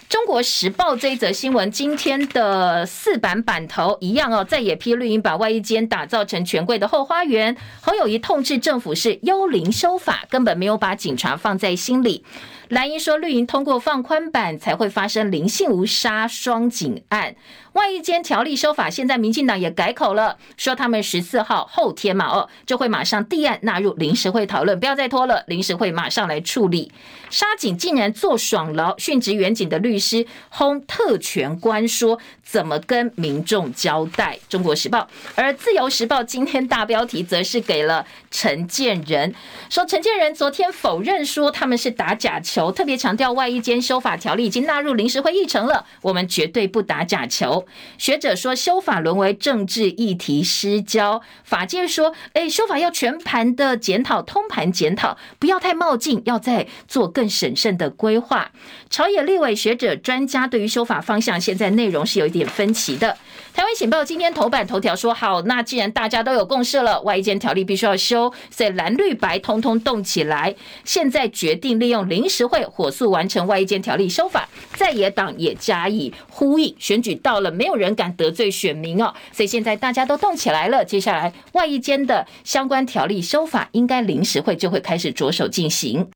[0.08, 7.56] 中国时报这一则新闻，今天的四版版头一样哦，在野批绿营把外衣间打造成权贵的后花园。
[7.80, 12.24] 侯友谊痛斥政府是幽灵修法，根本没有把警察放在心里。
[12.68, 17.36] 蓝营说绿营通过放宽版，才会发生灵性无杀双警案。
[17.74, 26.90] 外一间条例修法，现在民进党也改口了，说他们十四号后天嘛，哦，就会马上递案纳入临时会讨论，不要再拖了，临时会马上来处理。
[27.28, 34.38] 杀警竟然坐爽牢，殉职远警的律师轰特权官说，怎么跟民众交代？
[34.48, 39.34] 中国时报，而自由时报今天大标题则是给了陈建仁，
[39.68, 47.66] 说陈建仁昨天否认说他们是打假球，特别强调外役监修法条例已经纳入临时会议程了，我们绝对不打假球。
[47.98, 58.50] 学者说修法沦为政治议题失焦，法界说，哎，修法要全盘的检讨，通盘检讨，不要太冒进，要再做更审慎的规划。
[58.88, 63.16] 朝野立委学者专家对于修法方向，现在内容是有一点分歧的。
[63.56, 70.54] 台湾醒报今天头版头条说，好，那既然大家都有共识了，外役监条例必须要修，所以蓝绿白通通动起来，
[70.84, 77.50] 现在决定利用临时会火速完成外役监条例修法，在野党也加以呼应，选举到了。
[77.50, 80.84] 没有人敢得罪选民哦，所以现在大家都动起来了。
[80.84, 86.10] 接下来外役监的相关条例修法，应该临时会就会开始着手进行。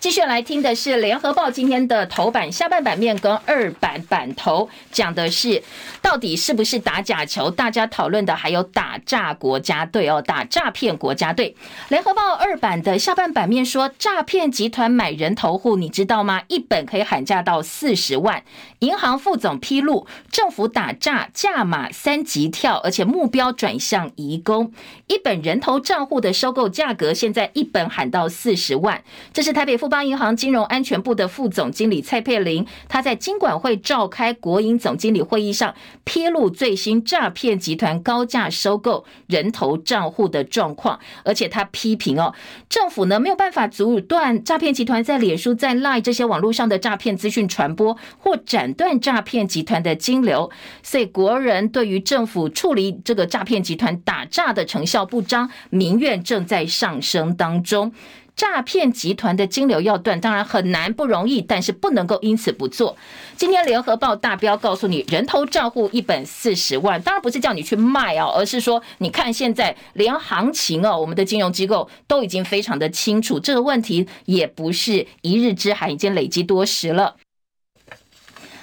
[0.00, 5.60] 继续来听的是《联合报》今天的头版下半版面跟二版版头讲的是
[6.00, 7.50] 到底是不是打假球？
[7.50, 11.50] 大家讨论的还有打诈国家队哦，打诈骗国家队。
[11.88, 16.42] 《联合报》二版的下半版面说，诈骗集团买人头户，你知道吗？
[16.46, 18.44] 一本可以喊价到四十万。
[18.78, 24.72] 银行副总披露，政府打诈价码三级跳，而且目标转向移工。
[25.08, 29.02] 一本人头账户的收购价格现在一本喊到四十万。
[29.32, 35.74] 这是台北富邦银行金融安全部的副总经理蔡佩玲，他在金管会召开国营总经理会议上
[36.04, 42.34] 披露最新诈骗集团高价收购人头账户的状况，而且他批评哦，
[42.68, 48.36] 政府呢没有办法阻断诈骗集团在脸书、在 LINE 这些网络上的诈骗资讯传播或。
[48.44, 50.50] 斩断诈骗集团的金流，
[50.82, 57.92] 所以国人对于政府处理这个诈骗集团打诈的成效不彰，民怨正在上升当中。
[58.38, 62.96] 诈骗集团的金流要断，当然很难不容易，但是不能够因此不做。
[63.36, 77.16] 今天联合报大标告诉你，人头账户一本四十万，当然不是叫你去卖哦，而是说你看现在连行情哦，我们的金融机构都已经非常的清楚，这个问题也不是一日之寒，已经累积多时了。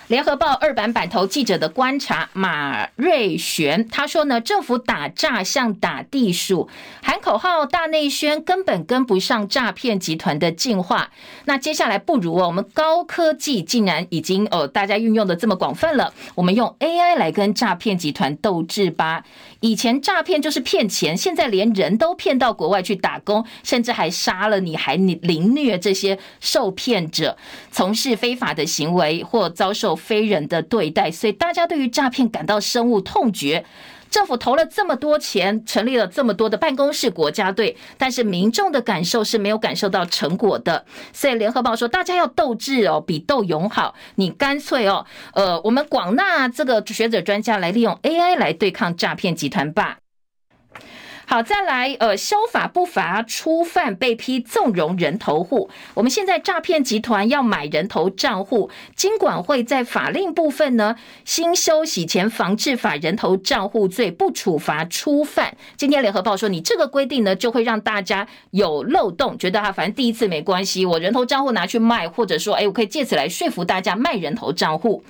[0.07, 6.69] 联合报二版版头记者的观察，马瑞璇他说呢，政府打诈像打地鼠，
[7.01, 11.09] 喊口号大内宣，根本跟不上诈骗集团的进化。
[11.45, 19.23] 那接下来不如哦，我们高科技竟然已经哦，大家运用的这么广泛了，我们用 AI 来跟诈骗集团斗智吧。
[19.61, 27.37] 以前诈骗就是骗钱，现在连人都骗到国外去打工，甚至还杀了你，还凌虐这些受骗者，
[27.71, 33.65] 从事非法的行为或遭受非人的对待，所以大家对于诈骗感到深恶痛绝。
[34.09, 40.85] 政府投了这么多钱，成立了这么多的办公室国家队，但是民众的感受是没有感受到成果的。
[41.11, 43.95] 所以联合报说，大家要斗智哦，比斗勇好。
[44.15, 49.99] 你干脆哦，呃，我们广纳这个学者专家来利用 AI 来对抗诈骗集团吧。
[51.27, 55.69] 好，再来，呃，修法不罚初犯被批纵容人头户。
[55.95, 60.95] 我们现在诈骗集团要买人头账户，金管会在法令部分呢，
[61.25, 65.57] 新修洗钱防治法人头账户罪不处罚初犯。
[65.75, 75.03] 今天联合报说，你这个规定呢，就会让大家有漏洞，觉得啊，反正第一次没关系，我人头账户拿去卖，或者说，哎，我可以借此来说服大家卖人头账户。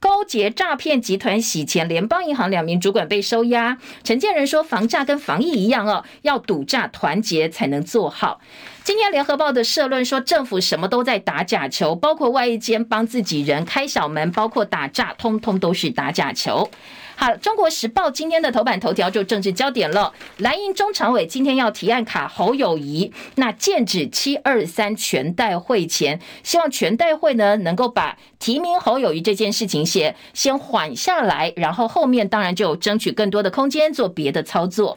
[0.00, 3.78] 勾结诈骗集团洗钱，联邦银行两名主管被收押。
[4.04, 8.40] 承建人说，防诈跟防疫一样哦，要堵诈团结才能做好。
[8.84, 16.70] 今天联合报的社论说，政府什么都在打假球，包括外一间帮自己人开小门，包括打诈，通通都是打假球。
[17.20, 20.14] 好，中国时报今天的头版头条就政治焦点了。
[20.36, 34.96] 蓝营中常委今天要提案卡侯友谊，那剑指七二三全代会前，希望全代会呢能够把提名侯友谊这件事情先先缓下来，然后后面当然就争取更多的空间做别的操作。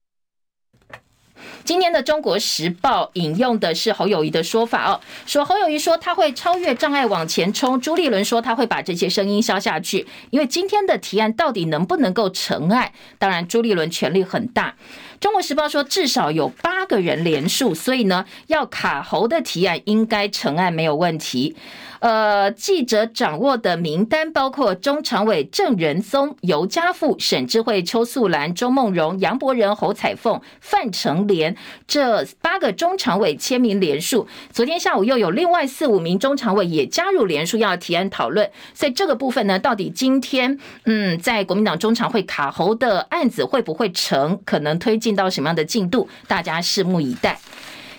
[1.64, 12.92] 今天的《中国时报》引用的是侯友谊的说法哦，说侯友谊说他会超越障碍往前冲，朱立伦说他会把这些声音消下去，因为今天的提案到底能不能够成案？
[13.18, 14.70] 当然，朱立伦权力很大。
[15.22, 21.56] 《中国时报》说至少有八个人连署，所以呢，要卡侯的提案应该成案没有问题。
[22.00, 31.56] 呃，记者掌握的名单包括中常委郑仁松、尤嘉富、沈智慧、邱素兰、周梦荣、杨博仁、侯彩凤、范成廉
[31.86, 34.26] 这八个中常委签名连署。
[34.52, 38.50] 昨天下午又有另外四五名中常委也加入连署，要提案讨论。
[38.74, 44.40] 所以这个部分呢，到底今天嗯，在国民党中常会卡侯的案子会不会成？
[44.44, 46.10] 可能推进到什么样的进度？
[46.28, 47.40] 大家拭目以待。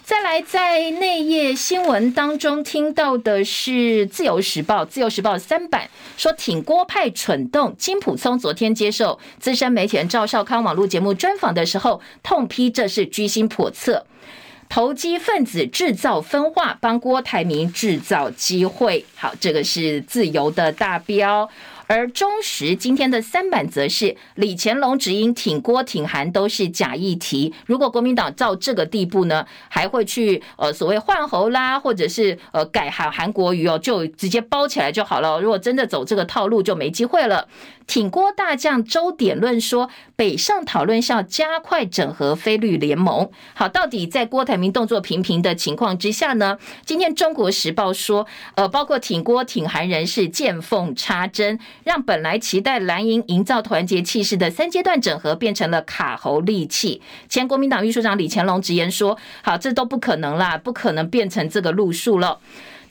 [0.04, 7.74] 再来，在内页新闻当中听到的是《自由时报》，《自由时报》三版说挺郭派蠢动。
[7.78, 14.04] 金溥聪昨天接受资深媒体人赵少康网络节目专访的时候，痛批这是居心叵测，
[14.68, 19.06] 投机分子制造分化，帮郭台铭制造机会。
[19.14, 21.48] 好，这个是自由的大标。
[21.86, 27.52] 而中时今天的三版则是李乾隆只因挺郭挺韩都是假议题。
[27.66, 35.40] 如果国民党到这个地步呢，还会去呃所谓换猴啦，或者是呃改韩韩国语哦，就直接包起来就好了。
[35.40, 37.46] 如果真的走这个套路，就没机会了。
[37.86, 43.30] 挺郭大将周典论说，北上讨论是要加快整合菲绿联盟。
[43.54, 46.58] 好，到底在郭台铭动作频频的情况之下呢？
[46.84, 57.02] 今天中国时报说，呃，包括挺郭挺韩人士见缝插针，让本来期待蓝营营造团结气势的三阶段整合变成了卡喉利器。
[57.28, 62.38] 前国民党秘书长李乾龙直言说，好，这都不可能啦，不可能变成这个路数了。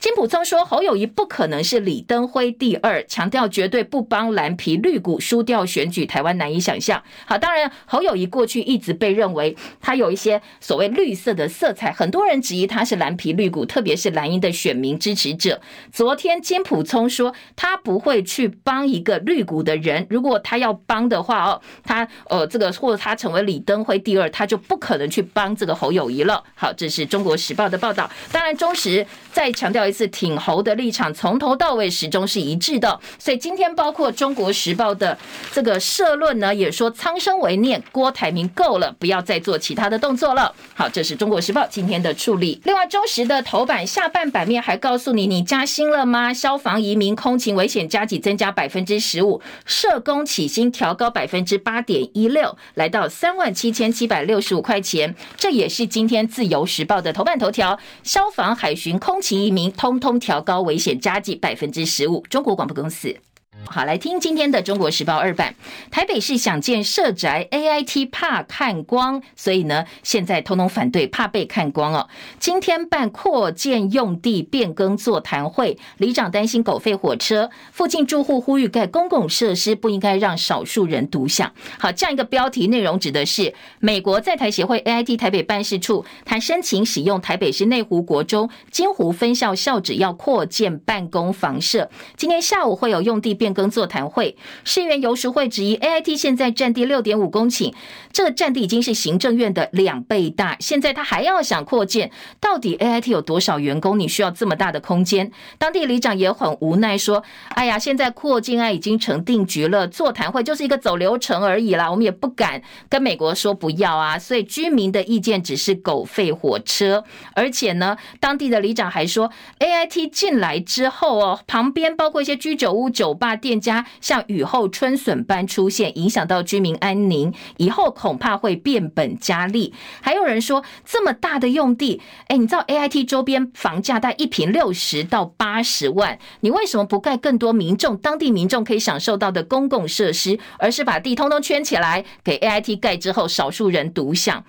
[0.02, 7.04] 金普聪说，侯友谊不可能是李登辉第二，强调绝对不帮蓝皮绿骨输掉选举，台湾难以想象。
[7.28, 15.62] 好，当然侯友谊过去一直被认为他有一些所谓绿色的色彩，很多人质疑他是蓝皮绿骨，特别是蓝营的选民支持者。
[15.92, 26.44] 昨天金普聪说，他不会去帮一个绿骨的人，如果他要帮的话哦，他呃这个或者他成为李登辉第二，他就不可能去帮这个侯友谊了。
[26.56, 28.10] 好，这是中国时报的报道。
[28.32, 29.91] 当然，中时再强调。
[29.92, 33.00] 是挺侯的立场，从头到尾始终是一致的。
[33.20, 35.18] 所以今天包括《中国时报》的
[35.52, 40.54] 这个社论呢，也说苍生为念，郭台铭够了，不要再做其他的动作了。
[40.74, 42.62] 好，这是《中国时报》今天的处理。
[42.64, 46.34] 另外，中时的头版下半版面还告诉你，你加薪了吗？
[46.34, 55.16] 消防、移民、空勤危险加给增加百分之十五，社工起薪调高百分之八点一六，来到三万七千七百六十五块钱。
[55.38, 59.72] 这也是今天《自由时报》的头版头条：消防、海巡、空勤、移民。
[59.82, 62.24] 通通调高危险加剂百分之十五。
[62.30, 63.18] 中国广播公司。
[63.66, 65.56] 好，来听今天的《中国时报》二版。
[65.90, 72.10] 台北市想建社宅，AIT 怕看光，所以呢，现在通通反对，怕被看光哦。
[72.38, 81.50] 今天办扩建用地变更座谈会，里长担心狗吠火车，附近住户呼吁盖公共设施不应该让少数人独享。
[81.80, 93.51] 好，这样一个标题内容指的是美国在台协会 AIT 台北办事处，他申请使用台北市内湖国中金湖分校校址要扩建办公房舍，今天下午会有用地变。
[93.54, 97.74] 跟座谈会，市议员游淑慧质疑 AIT 现在占地六点五公顷，
[98.12, 104.00] 这个占地已经是行政院的两倍大，现在他还要想扩建，到底 AIT 有多少员工？
[104.00, 105.32] 你需要这么大的空间？
[105.58, 123.36] 当地里长也很无奈说：“哎呀，现在扩建案已经成定局了，座谈会就是一个走流程而已啦，我们也不敢跟美国说不要啊。”所以居民的意见只是狗吠火车，而且呢，当地的里长还说，AIT 进来之后哦，旁边包括一些居酒屋、酒吧。
[123.42, 129.74] 店家像雨后春笋般出现，影响到居民安宁，以后恐怕会变本加厉。
[130.00, 144.46] 还有人说，这么大的用地，哎，你知道 AIT 周边房价大概一平六十到八十万，你为什么不盖更多民众当地民众可以享受到的公共设施，而是把地通通圈起来给 AIT 盖之后，少数人独享？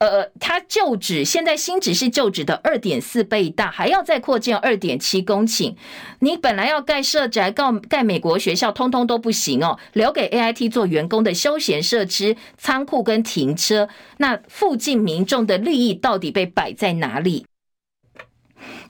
[0.00, 5.74] 呃，它旧址现在新址是旧址的二点四倍大，还要再扩建二点七公顷。
[6.20, 8.20] 你本来要盖社宅，盖盖美。
[8.20, 13.88] 国学校通通都不行哦，留给 AIT 做员工的休闲设施、仓库跟停车，
[14.18, 17.46] 那附近民众的利益到底被摆在哪里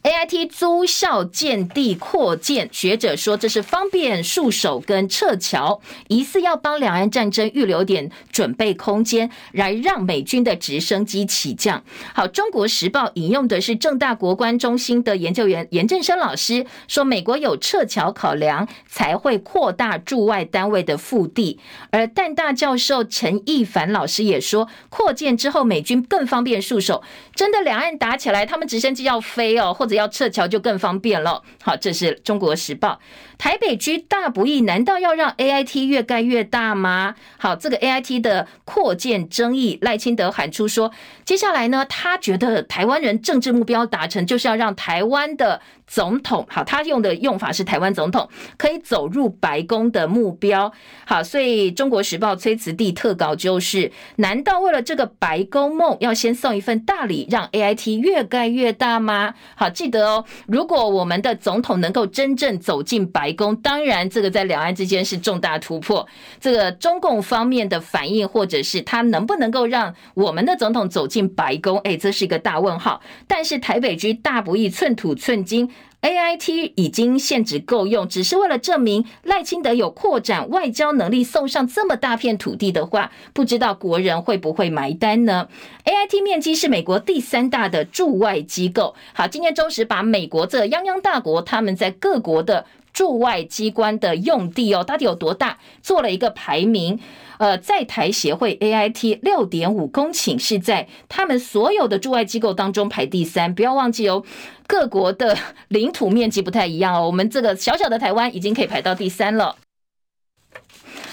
[0.02, 11.82] ？A I T 租校建地扩建，学者说这是方便戍守跟撤侨，疑似要帮两岸战争预留点准备空间，来让美军的直升机起降。
[12.14, 21.60] 好，《中国时报》引用的是正大国关中心的研究员严振生老师说，美国有撤侨考量，才会扩大驻外单位的腹地。
[21.90, 27.02] 而淡大教授陈亦凡老师也说，扩建之后美军更方便戍守。
[27.34, 31.42] 真的两岸打起来，他们直升机要飞哦，或要撤侨就更方便了。
[31.62, 33.00] 好，这是中国时报。
[33.38, 37.14] 台北居大不易，难道要让 AIT 越盖越大吗？
[37.38, 40.92] 好，这个 AIT 的扩建争议，赖清德喊出说，
[41.24, 48.28] 接下来呢，他觉得台湾人政治目标达成，就是要让台湾的总统，好，他用的用法是台湾总统
[48.58, 50.70] 可以走入白宫的目标。
[51.06, 59.32] 好，所以中国时报崔慈地特稿就是，难道为了这个白宫梦，要先送一份大礼，让 AIT 越盖越大吗？
[59.56, 66.06] 好，记得哦，如果我们的总统能够真正走进白宫，当然这个在两岸之间是重大突破。
[66.38, 73.00] 这个中共方面的反应，或者是他能不能够让我们的总统走进白宫，哎，这是一个大问号。
[73.26, 75.70] 但是台北居大不易，寸土寸金。
[76.02, 85.48] A I T 已经限制够用，只是为了证明赖清德有扩展外交能力，送上这么大片土地的话，不知道国人会不会买单呢
[85.84, 88.94] ？A I T 面积是美国第三大的驻外机构。
[89.12, 96.98] 好，今天中时把美国这泱泱大国他们在各国的驻外机关的用地哦，到底有多大，做了一个排名。
[97.40, 104.22] 呃，在台协会 A I T 六点五公顷是在他们所有的驻外机构当中排第三，不要忘记哦，
[104.66, 105.34] 各国的
[105.68, 109.56] 领土面积不太一样哦，我们这个小小的台湾已经可以排到第三了。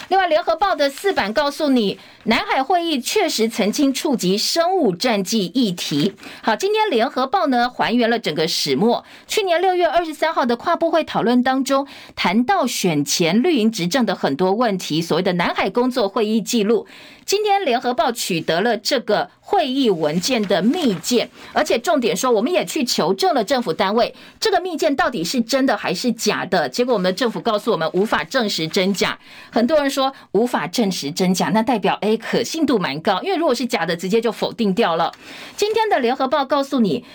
[0.09, 6.13] 另外，《联合报》的四版告诉你，南海会议确实曾经触及生物战剂议题。
[6.41, 9.03] 好，今天《联合报》呢还原了整个始末。
[9.27, 11.85] 去年六月二十三号的跨部会讨论当中，
[12.15, 16.87] 谈到选前绿营执政的很多问题，所谓的南海工作会议记录。
[17.25, 26.67] 今天联合报取得了这个会议文件的密件，而且重点说，我们也去求证了政府单位，这个密件到底是真的还是假的？
[26.67, 29.17] 结果我们的政府告诉我们无法证实真假。
[29.49, 35.13] 很多人说无法证实真假，那代表诶可信度蛮高，因为如果是假的，直接就否定掉了。
[35.55, 37.05] 今天的联合报告诉你。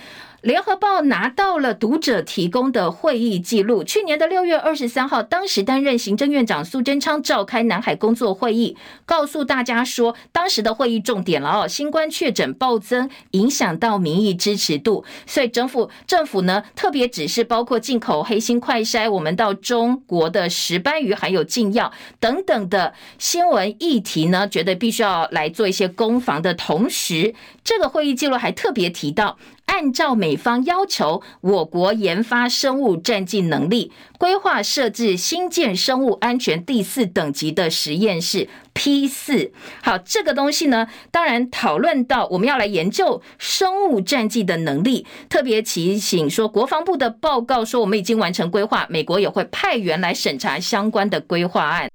[0.42, 3.84] 联合报拿到了读者提供的会议记录。
[3.84, 8.76] 去年的六月二十三号，当时担任行政院长苏贞昌召开南海工作会议，
[9.06, 27.32] 告诉大家说，当时的会议重点了哦，新冠确诊暴增，影响到民意支持度，所以政府政府呢特别指示，包括进口黑心快筛，我们到中国的石斑鱼还有禁药等等的新闻议题呢，觉得必须要来做一些攻防的同时，
[27.62, 29.38] 这个会议记录还特别提到。
[29.72, 39.50] 按照美方要求，我国研发生物战剂能力，规划设置新建生物安全第四等级的实验室 P 四。
[39.82, 51.88] 好，这个东西呢，当然讨论到我们要来研究生物战剂的能力，特别提醒说，国防部的报告说我们已经完成规划，美国也会派员来审查相关的规划案。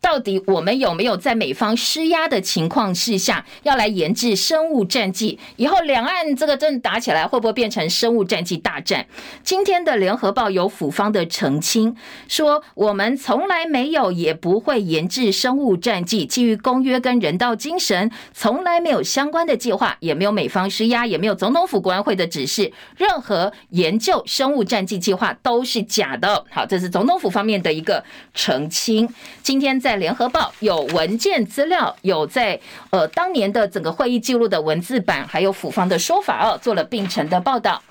[0.00, 5.38] 到底我们有没有在美方施压的情况之下，要来研制生物战剂？
[5.56, 9.06] 以后两岸这个真打起来，会不会变成生物战剂大战？
[9.42, 11.94] 今天的联合报有府方的澄清，
[12.28, 26.44] 说我们从来没有也不会研制生物战剂，基于公约跟人道精神，从来没有相关的计划，也没有美方施压，也没有总统府国安会的指示，任何研究生物战剂计划都是假的。
[26.50, 28.02] 好，这是总统府方面的一个
[28.32, 29.06] 澄清。
[29.42, 29.65] 今天。
[29.80, 32.60] 在联合报有文件资料，有在
[32.90, 37.82] 呃当年的整个会议记录的文字版，还有府方的说法哦，做了并成的报道。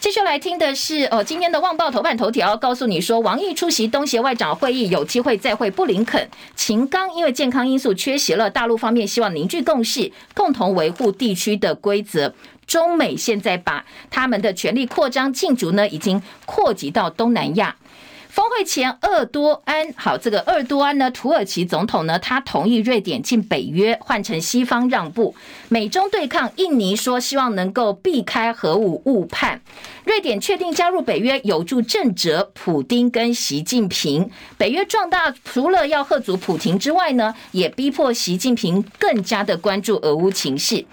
[0.00, 6.28] 继续来听的是哦，今天的《旺报》头版头条告诉你说，王毅出席东协外长会议，有机会再会布林肯。
[6.56, 12.34] 秦刚因为健康因素缺席了，大陆方面希望凝聚共识，共同维护地区的规则。
[12.66, 17.76] 中美现在把他们的权力扩张竞逐呢，已经扩及到东南亚。
[18.32, 25.34] 峰会前，鄂多安好，这个鄂多安呢，土耳其总统呢，他同意瑞典进北约，换成西方让步。
[25.68, 29.60] 美中对抗，印尼说希望能够避开核武误判。
[30.04, 34.28] 瑞典确定加入北约，有助震慑普丁跟习近平。
[34.58, 40.84] 北约壮大，除了要吓阻普廷之外呢，也逼迫习近平更加的关注俄乌情势。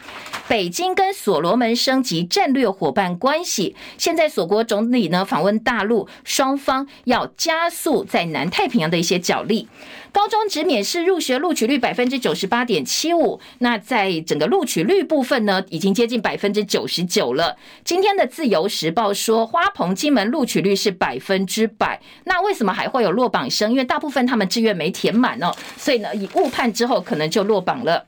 [0.47, 3.76] 北京跟所罗门升级战略伙伴关系。
[3.97, 9.68] 现在所国总理呢访问大陆，双方要加速在南太平洋的一些角力。
[10.12, 17.55] 高中只免试入学录取率百分之九十八点七五，那在整个录取率部分呢，已经接近百分之九十九了。
[17.84, 23.72] 今天的自由时报说，花鹏金门录取率是百分之百，那为什么还会有落榜生？
[23.72, 28.05] 因为大部分他们志愿没填满哦，所以呢，以误判之后可能就落榜了。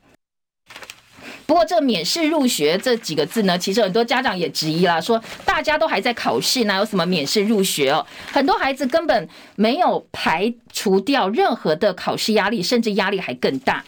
[1.52, 8.06] 不过，这免试入学这几个字呢，其实很多家长也质疑啦，说大家都还在考试，哪有什么免试入学哦？
[8.32, 13.84] 很多孩子根本没有排除掉任何的考试压力，甚至压力还更大。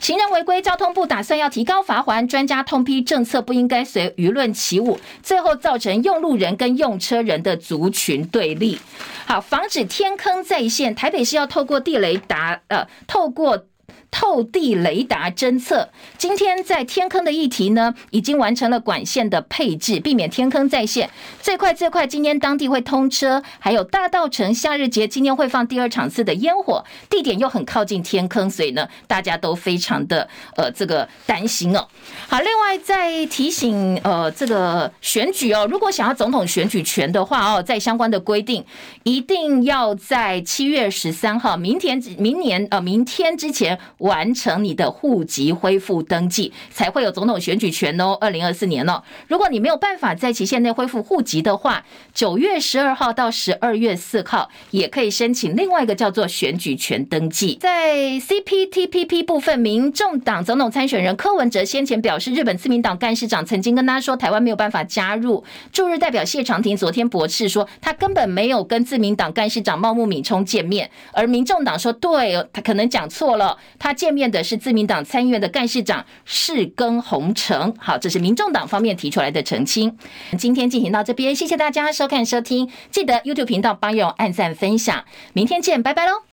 [0.00, 8.78] 行人违规，交通部打算要提高罚锾，专家痛批政策不应该随舆论起舞，最后造成用路人跟用车人的族群对立。
[9.26, 13.64] 好，防止天坑再现，台北市要透过地雷达，呃，透过。
[14.10, 21.08] 透地雷达侦测，今天在天坑的议题呢，已经完成了管线的配置，避免天坑再现。
[21.40, 23.42] 最快最快，今天当地会通车。
[23.58, 31.86] 还有大稻城夏日节，今天会放第二场次的烟火，地点又很靠近天坑，所以呢，大家都非常的呃这个担心哦。
[32.28, 38.64] 好，另外再提醒呃这个选举哦，如果想要总统选举权的话哦，在相关的规定，
[39.04, 43.78] 一定要在七月十三号，明天明年呃明天之前。
[43.98, 48.16] 完成你的户籍恢复登记，才会有总统选举权哦。
[48.20, 51.84] 二零二四年哦，如果你没有办法在期限内恢复户籍的话，
[52.14, 57.56] 九月十二号到十二月四号也可以申请另外一个叫做选举权登记。
[57.60, 65.44] 在 CPTPP 部分，民众党总统参选人柯文哲先前表示，日本自民党干事长曾经跟他说，台湾没有办法加入。
[65.72, 73.87] 驻日代表谢长廷昨天驳斥说，他根本没有跟自民党干事长茂木敏充见面，而民众党说，对，他可能讲错了，他。
[73.88, 77.74] 他见面的是自民党参议院的干事长世耕弘成。
[77.78, 79.96] 好，这是民众党方面提出来的澄清。
[80.36, 86.24] 今天进行到这边，谢谢大家收看收听，记得 YouTube 频道帮友按赞分享，明天见，拜拜喽。